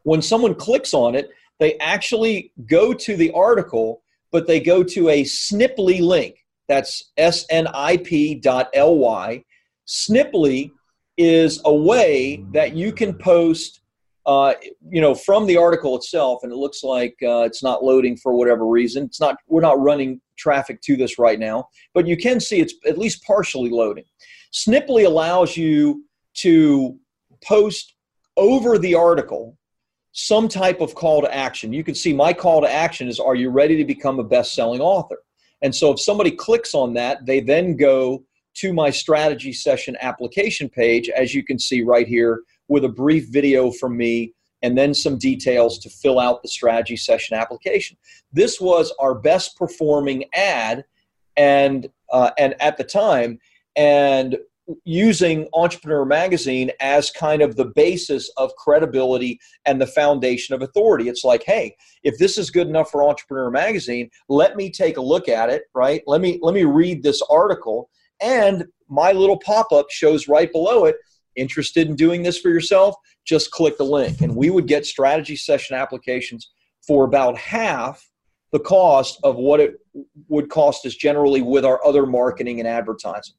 When 0.03 0.21
someone 0.21 0.55
clicks 0.55 0.93
on 0.93 1.15
it, 1.15 1.29
they 1.59 1.77
actually 1.79 2.53
go 2.65 2.93
to 2.93 3.17
the 3.17 3.31
article, 3.31 4.03
but 4.31 4.47
they 4.47 4.59
go 4.59 4.83
to 4.83 5.09
a 5.09 5.23
Sniply 5.23 5.99
link. 5.99 6.45
That's 6.69 7.11
snip.ly. 7.17 8.39
dot 8.41 8.69
L-Y. 8.73 9.43
Sniply 9.87 10.71
is 11.17 11.61
a 11.65 11.73
way 11.73 12.43
that 12.51 12.75
you 12.75 12.91
can 12.91 13.13
post 13.13 13.81
uh, 14.27 14.53
you 14.89 14.99
know, 14.99 15.15
from 15.15 15.45
the 15.47 15.55
article 15.55 15.95
itself, 15.95 16.41
and 16.43 16.51
it 16.51 16.57
looks 16.57 16.83
like 16.83 17.15
uh, 17.23 17.43
it's 17.43 17.63
not 17.63 17.81
loading 17.81 18.17
for 18.17 18.33
whatever 18.33 18.67
reason. 18.67 19.05
It's 19.05 19.21
not. 19.21 19.37
We're 19.47 19.61
not 19.61 19.79
running 19.79 20.19
traffic 20.37 20.81
to 20.81 20.97
this 20.97 21.17
right 21.17 21.39
now, 21.39 21.69
but 21.93 22.05
you 22.05 22.17
can 22.17 22.41
see 22.41 22.59
it's 22.59 22.73
at 22.85 22.97
least 22.97 23.23
partially 23.23 23.69
loading. 23.69 24.03
Sniply 24.51 25.05
allows 25.05 25.55
you 25.55 26.03
to 26.35 26.99
post 27.41 27.95
over 28.35 28.77
the 28.77 28.95
article 28.95 29.57
some 30.11 30.49
type 30.49 30.81
of 30.81 30.93
call 30.93 31.21
to 31.21 31.33
action. 31.33 31.71
You 31.71 31.83
can 31.83 31.95
see 31.95 32.11
my 32.11 32.33
call 32.33 32.59
to 32.61 32.71
action 32.71 33.07
is 33.07 33.21
Are 33.21 33.35
you 33.35 33.49
ready 33.49 33.77
to 33.77 33.85
become 33.85 34.19
a 34.19 34.23
best 34.23 34.53
selling 34.53 34.81
author? 34.81 35.19
And 35.61 35.73
so 35.73 35.91
if 35.93 36.01
somebody 36.01 36.31
clicks 36.31 36.73
on 36.73 36.93
that, 36.95 37.25
they 37.25 37.39
then 37.39 37.77
go 37.77 38.23
to 38.57 38.73
my 38.73 38.89
strategy 38.89 39.53
session 39.53 39.95
application 40.01 40.69
page, 40.69 41.09
as 41.09 41.33
you 41.33 41.43
can 41.43 41.59
see 41.59 41.83
right 41.83 42.07
here, 42.07 42.41
with 42.67 42.83
a 42.83 42.89
brief 42.89 43.27
video 43.29 43.71
from 43.71 43.95
me 43.95 44.33
and 44.61 44.77
then 44.77 44.93
some 44.93 45.17
details 45.17 45.77
to 45.79 45.89
fill 45.89 46.19
out 46.19 46.41
the 46.41 46.49
strategy 46.49 46.97
session 46.97 47.37
application. 47.37 47.97
This 48.31 48.59
was 48.59 48.93
our 48.99 49.15
best 49.15 49.55
performing 49.55 50.25
ad, 50.33 50.83
and 51.35 51.87
uh, 52.11 52.31
and 52.37 52.59
at 52.61 52.77
the 52.77 52.83
time, 52.83 53.39
and 53.75 54.37
using 54.83 55.47
Entrepreneur 55.53 56.03
Magazine 56.05 56.71
as 56.81 57.09
kind 57.11 57.41
of 57.41 57.55
the 57.55 57.65
basis 57.65 58.29
of 58.35 58.53
credibility 58.55 59.39
and 59.65 59.79
the 59.79 59.87
foundation 59.87 60.53
of 60.53 60.61
authority. 60.61 61.07
It's 61.07 61.23
like, 61.23 61.43
hey, 61.43 61.75
if 62.03 62.17
this 62.17 62.37
is 62.37 62.49
good 62.49 62.67
enough 62.67 62.91
for 62.91 63.07
Entrepreneur 63.07 63.49
Magazine, 63.49 64.09
let 64.27 64.57
me 64.57 64.69
take 64.69 64.97
a 64.97 65.01
look 65.01 65.29
at 65.29 65.49
it, 65.49 65.63
right? 65.73 66.01
Let 66.07 66.21
me 66.21 66.39
let 66.41 66.53
me 66.53 66.63
read 66.63 67.03
this 67.03 67.21
article 67.29 67.89
and 68.21 68.65
my 68.89 69.11
little 69.11 69.37
pop-up 69.39 69.87
shows 69.89 70.27
right 70.27 70.51
below 70.51 70.85
it 70.85 70.95
interested 71.35 71.87
in 71.87 71.95
doing 71.95 72.23
this 72.23 72.39
for 72.39 72.49
yourself 72.49 72.95
just 73.25 73.51
click 73.51 73.77
the 73.77 73.83
link 73.83 74.21
and 74.21 74.35
we 74.35 74.49
would 74.49 74.67
get 74.67 74.85
strategy 74.85 75.35
session 75.35 75.75
applications 75.75 76.51
for 76.85 77.05
about 77.05 77.37
half 77.37 78.03
the 78.53 78.59
cost 78.59 79.19
of 79.23 79.35
what 79.35 79.59
it 79.59 79.75
would 80.29 80.49
cost 80.49 80.85
us 80.85 80.95
generally 80.95 81.41
with 81.41 81.65
our 81.65 81.85
other 81.85 82.05
marketing 82.05 82.59
and 82.59 82.67
advertising 82.67 83.35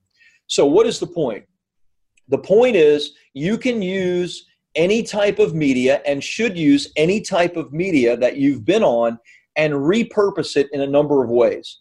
so, 0.49 0.65
what 0.65 0.87
is 0.87 0.99
the 0.99 1.07
point? 1.07 1.45
The 2.29 2.39
point 2.39 2.75
is 2.75 3.13
you 3.35 3.59
can 3.59 3.81
use 3.81 4.47
any 4.75 5.03
type 5.03 5.39
of 5.39 5.55
media 5.55 6.01
and 6.07 6.25
should 6.25 6.59
use 6.59 6.91
any 6.97 7.21
type 7.21 7.57
of 7.57 7.73
media 7.73 8.17
that 8.17 8.37
you've 8.37 8.65
been 8.65 8.83
on 8.83 9.19
and 9.57 9.73
repurpose 9.73 10.57
it 10.57 10.69
in 10.73 10.81
a 10.81 10.87
number 10.87 11.23
of 11.23 11.31
ways. 11.31 11.81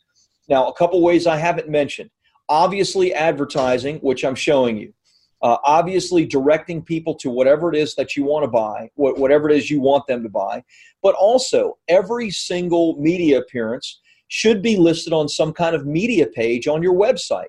Now, 0.49 0.67
a 0.67 0.73
couple 0.73 1.01
ways 1.01 1.27
I 1.27 1.37
haven't 1.37 1.69
mentioned. 1.69 2.09
Obviously, 2.49 3.13
advertising, 3.13 3.97
which 3.97 4.23
I'm 4.23 4.35
showing 4.35 4.77
you. 4.77 4.93
Uh, 5.41 5.57
obviously, 5.63 6.25
directing 6.25 6.81
people 6.81 7.13
to 7.15 7.29
whatever 7.29 7.71
it 7.71 7.77
is 7.77 7.93
that 7.95 8.15
you 8.15 8.23
want 8.23 8.43
to 8.43 8.47
buy, 8.47 8.89
whatever 8.95 9.49
it 9.49 9.57
is 9.57 9.69
you 9.69 9.79
want 9.79 10.07
them 10.07 10.23
to 10.23 10.29
buy. 10.29 10.63
But 11.03 11.13
also, 11.15 11.77
every 11.87 12.31
single 12.31 12.95
media 12.97 13.39
appearance 13.39 14.01
should 14.29 14.61
be 14.61 14.77
listed 14.77 15.13
on 15.13 15.29
some 15.29 15.53
kind 15.53 15.75
of 15.75 15.85
media 15.85 16.27
page 16.27 16.67
on 16.67 16.81
your 16.81 16.95
website 16.95 17.47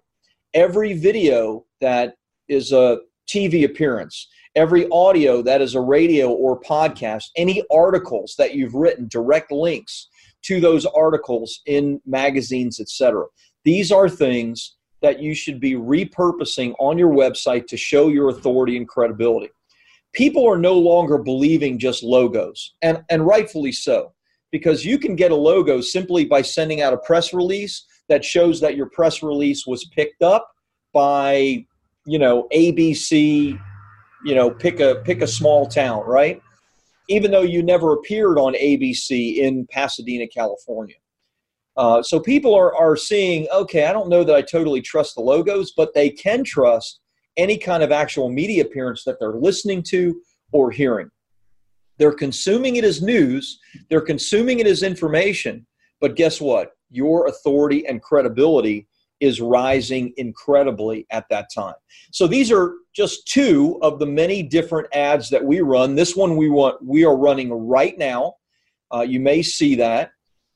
every 0.54 0.94
video 0.94 1.64
that 1.80 2.14
is 2.48 2.72
a 2.72 2.98
TV 3.28 3.64
appearance, 3.64 4.28
every 4.54 4.88
audio 4.90 5.42
that 5.42 5.60
is 5.60 5.74
a 5.74 5.80
radio 5.80 6.30
or 6.30 6.60
podcast, 6.60 7.24
any 7.36 7.62
articles 7.70 8.34
that 8.38 8.54
you've 8.54 8.74
written, 8.74 9.06
direct 9.08 9.52
links 9.52 10.08
to 10.42 10.60
those 10.60 10.86
articles 10.86 11.60
in 11.66 12.00
magazines, 12.06 12.80
etc. 12.80 13.24
These 13.64 13.92
are 13.92 14.08
things 14.08 14.76
that 15.00 15.20
you 15.20 15.34
should 15.34 15.60
be 15.60 15.74
repurposing 15.74 16.74
on 16.78 16.98
your 16.98 17.10
website 17.10 17.66
to 17.68 17.76
show 17.76 18.08
your 18.08 18.30
authority 18.30 18.76
and 18.76 18.88
credibility. 18.88 19.50
People 20.12 20.48
are 20.48 20.58
no 20.58 20.74
longer 20.74 21.18
believing 21.18 21.78
just 21.78 22.02
logos, 22.02 22.74
and, 22.82 23.02
and 23.10 23.26
rightfully 23.26 23.72
so, 23.72 24.12
because 24.50 24.84
you 24.84 24.98
can 24.98 25.14
get 25.14 25.30
a 25.30 25.36
logo 25.36 25.80
simply 25.80 26.24
by 26.24 26.42
sending 26.42 26.80
out 26.80 26.92
a 26.92 26.98
press 26.98 27.32
release 27.32 27.84
that 28.08 28.24
shows 28.24 28.60
that 28.60 28.76
your 28.76 28.88
press 28.90 29.22
release 29.22 29.66
was 29.66 29.84
picked 29.94 30.22
up 30.22 30.50
by 30.92 31.64
you 32.06 32.18
know 32.18 32.48
ABC 32.52 33.58
you 34.24 34.34
know 34.34 34.50
pick 34.50 34.80
a 34.80 34.96
pick 35.04 35.20
a 35.20 35.26
small 35.26 35.66
town 35.66 36.02
right 36.06 36.40
even 37.08 37.30
though 37.30 37.42
you 37.42 37.62
never 37.62 37.92
appeared 37.92 38.38
on 38.38 38.54
ABC 38.54 39.36
in 39.36 39.66
Pasadena 39.70 40.26
California 40.26 40.96
uh, 41.78 42.02
so 42.02 42.20
people 42.20 42.54
are, 42.54 42.74
are 42.76 42.96
seeing 42.96 43.46
okay 43.52 43.86
I 43.86 43.92
don't 43.92 44.08
know 44.08 44.24
that 44.24 44.34
I 44.34 44.42
totally 44.42 44.82
trust 44.82 45.14
the 45.14 45.22
logos 45.22 45.72
but 45.76 45.94
they 45.94 46.10
can 46.10 46.44
trust 46.44 47.00
any 47.36 47.56
kind 47.56 47.82
of 47.82 47.92
actual 47.92 48.28
media 48.28 48.64
appearance 48.64 49.04
that 49.04 49.18
they're 49.18 49.34
listening 49.34 49.82
to 49.84 50.20
or 50.52 50.70
hearing 50.70 51.10
they're 51.98 52.12
consuming 52.12 52.76
it 52.76 52.84
as 52.84 53.00
news 53.00 53.58
they're 53.88 54.00
consuming 54.00 54.58
it 54.58 54.66
as 54.66 54.82
information 54.82 55.66
but 56.00 56.16
guess 56.16 56.40
what 56.40 56.72
your 56.90 57.26
authority 57.26 57.86
and 57.86 58.02
credibility 58.02 58.86
is 59.20 59.40
rising 59.40 60.12
incredibly 60.16 61.06
at 61.10 61.28
that 61.30 61.48
time. 61.54 61.74
So 62.12 62.26
these 62.26 62.52
are 62.52 62.74
just 62.94 63.26
two 63.26 63.78
of 63.82 63.98
the 63.98 64.06
many 64.06 64.42
different 64.42 64.88
ads 64.94 65.28
that 65.30 65.44
we 65.44 65.60
run. 65.60 65.94
This 65.94 66.16
one 66.16 66.36
we 66.36 66.48
want 66.48 66.84
we 66.84 67.04
are 67.04 67.16
running 67.16 67.52
right 67.52 67.98
now. 67.98 68.34
Uh, 68.94 69.02
you 69.02 69.20
may 69.20 69.42
see 69.42 69.74
that. 69.76 70.10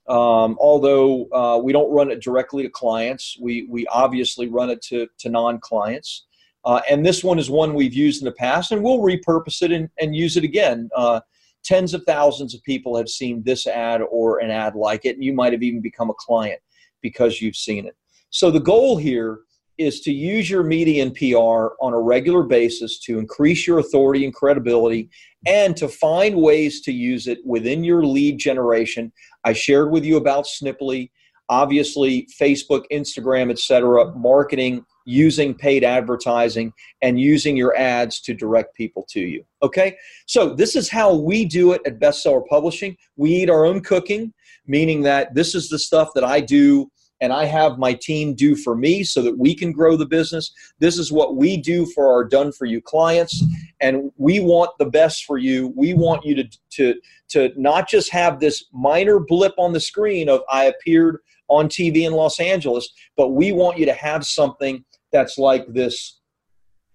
Um, 0.09 0.57
although 0.61 1.29
uh, 1.33 1.59
we 1.59 1.73
don't 1.73 1.93
run 1.93 2.11
it 2.11 2.21
directly 2.21 2.63
to 2.65 2.69
clients, 2.69 3.37
we, 3.41 3.67
we 3.69 3.87
obviously 3.87 4.49
run 4.49 4.71
it 4.71 4.83
to, 4.83 5.07
to 5.19 5.29
non 5.29 5.61
clients. 5.61 6.27
Uh, 6.65 6.81
and 6.89 7.05
this 7.05 7.25
one 7.25 7.39
is 7.39 7.51
one 7.51 7.75
we've 7.75 7.95
used 7.95 8.23
in 8.23 8.27
the 8.27 8.33
past, 8.33 8.73
and 8.73 8.83
we'll 8.83 8.99
repurpose 8.99 9.63
it 9.63 9.73
and, 9.73 9.89
and 10.01 10.15
use 10.15 10.37
it 10.37 10.45
again. 10.45 10.89
Uh, 10.97 11.21
tens 11.65 11.95
of 11.95 12.03
thousands 12.07 12.55
of 12.55 12.63
people 12.63 12.97
have 12.97 13.09
seen 13.09 13.43
this 13.43 13.67
ad 13.67 14.01
or 14.11 14.39
an 14.39 14.51
ad 14.51 14.75
like 14.75 15.05
it, 15.05 15.17
and 15.17 15.25
you 15.25 15.33
might 15.33 15.53
have 15.53 15.63
even 15.63 15.81
become 15.81 16.11
a 16.11 16.15
client 16.15 16.61
because 17.01 17.41
you've 17.41 17.57
seen 17.57 17.87
it. 17.87 17.97
So 18.31 18.51
the 18.51 18.61
goal 18.61 18.97
here 18.97 19.41
is 19.83 20.01
to 20.01 20.13
use 20.13 20.49
your 20.49 20.63
media 20.63 21.03
and 21.03 21.15
PR 21.15 21.75
on 21.81 21.93
a 21.93 22.01
regular 22.01 22.43
basis 22.43 22.99
to 23.01 23.19
increase 23.19 23.67
your 23.67 23.79
authority 23.79 24.25
and 24.25 24.35
credibility 24.35 25.11
and 25.47 25.77
to 25.77 25.89
find 25.89 26.37
ways 26.37 26.81
to 26.83 26.93
use 26.93 27.27
it 27.27 27.39
within 27.45 27.83
your 27.83 28.05
lead 28.05 28.39
generation. 28.39 29.13
I 29.45 29.53
shared 29.53 29.91
with 29.91 30.05
you 30.05 30.17
about 30.17 30.47
Sniply, 30.47 31.11
obviously 31.49 32.29
Facebook, 32.41 32.85
Instagram, 32.93 33.51
etc., 33.51 34.15
marketing 34.15 34.85
using 35.05 35.55
paid 35.55 35.83
advertising 35.83 36.73
and 37.03 37.21
using 37.21 37.57
your 37.57 37.77
ads 37.77 38.21
to 38.21 38.35
direct 38.35 38.75
people 38.77 39.05
to 39.11 39.21
you. 39.21 39.45
Okay? 39.63 39.97
So, 40.27 40.55
this 40.55 40.77
is 40.77 40.89
how 40.89 41.15
we 41.15 41.45
do 41.45 41.73
it 41.73 41.83
at 41.87 41.99
Bestseller 41.99 42.47
Publishing. 42.47 42.97
We 43.17 43.31
eat 43.31 43.51
our 43.51 43.65
own 43.65 43.81
cooking, 43.81 44.33
meaning 44.67 45.03
that 45.03 45.35
this 45.35 45.57
is 45.57 45.69
the 45.69 45.79
stuff 45.79 46.11
that 46.15 46.25
I 46.25 46.41
do 46.41 46.91
and 47.23 47.33
I 47.33 47.47
have 47.47 47.79
my 47.79 47.95
team 47.95 48.35
do 48.35 48.55
for 48.57 48.77
me 48.77 49.05
so 49.05 49.23
that 49.23 49.39
we 49.39 49.55
can 49.55 49.73
grow 49.73 49.97
the 49.97 50.05
business. 50.05 50.53
This 50.81 50.99
is 50.99 51.13
what 51.13 51.37
we 51.37 51.57
do 51.57 51.87
for 51.87 52.13
our 52.13 52.25
done 52.25 52.53
for 52.53 52.67
you 52.67 52.83
clients 52.83 53.43
and 53.81 54.11
we 54.17 54.41
want 54.41 54.71
the 54.79 54.87
best 54.87 55.25
for 55.25 55.39
you. 55.39 55.73
We 55.77 55.95
want 55.95 56.25
you 56.27 56.35
to 56.35 56.49
to 56.73 56.95
to 57.31 57.53
not 57.57 57.89
just 57.89 58.11
have 58.11 58.41
this 58.41 58.67
minor 58.73 59.19
blip 59.21 59.55
on 59.57 59.73
the 59.73 59.81
screen 59.81 60.29
of 60.29 60.43
I 60.51 60.65
appeared 60.65 61.19
on 61.49 61.69
TV 61.69 62.07
in 62.07 62.13
Los 62.13 62.41
Angeles, 62.41 62.89
but 63.17 63.31
we 63.31 63.53
want 63.53 63.79
you 63.79 63.87
to 63.87 63.95
have 63.95 64.27
something 64.27 64.85
that's 65.13 65.39
like 65.39 65.67
this 65.69 66.21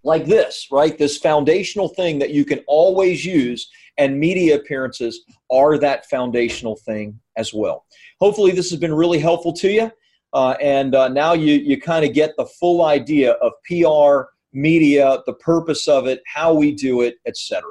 like 0.04 0.26
this, 0.26 0.68
right? 0.72 0.98
This 0.98 1.18
foundational 1.18 1.90
thing 1.90 2.20
that 2.20 2.32
you 2.32 2.46
can 2.46 2.60
always 2.68 3.26
use 3.26 3.70
and 3.98 4.20
media 4.20 4.56
appearances 4.56 5.22
are 5.52 5.78
that 5.80 6.06
foundational 6.10 6.76
thing 6.76 7.20
as 7.36 7.54
well. 7.54 7.86
Hopefully 8.20 8.52
this 8.52 8.70
has 8.70 8.80
been 8.80 8.94
really 8.94 9.20
helpful 9.20 9.54
to 9.54 9.70
you. 9.70 9.92
Uh, 10.38 10.52
and 10.62 10.94
uh, 10.94 11.08
now 11.08 11.34
you, 11.34 11.56
you 11.56 11.82
kind 11.82 12.06
of 12.06 12.14
get 12.14 12.38
the 12.38 12.46
full 12.46 12.86
idea 12.86 13.32
of 13.42 13.54
PR, 13.66 14.30
media, 14.54 15.18
the 15.26 15.34
purpose 15.34 15.88
of 15.88 16.06
it, 16.06 16.22
how 16.32 16.54
we 16.54 16.72
do 16.72 17.02
it, 17.02 17.16
etc. 17.26 17.64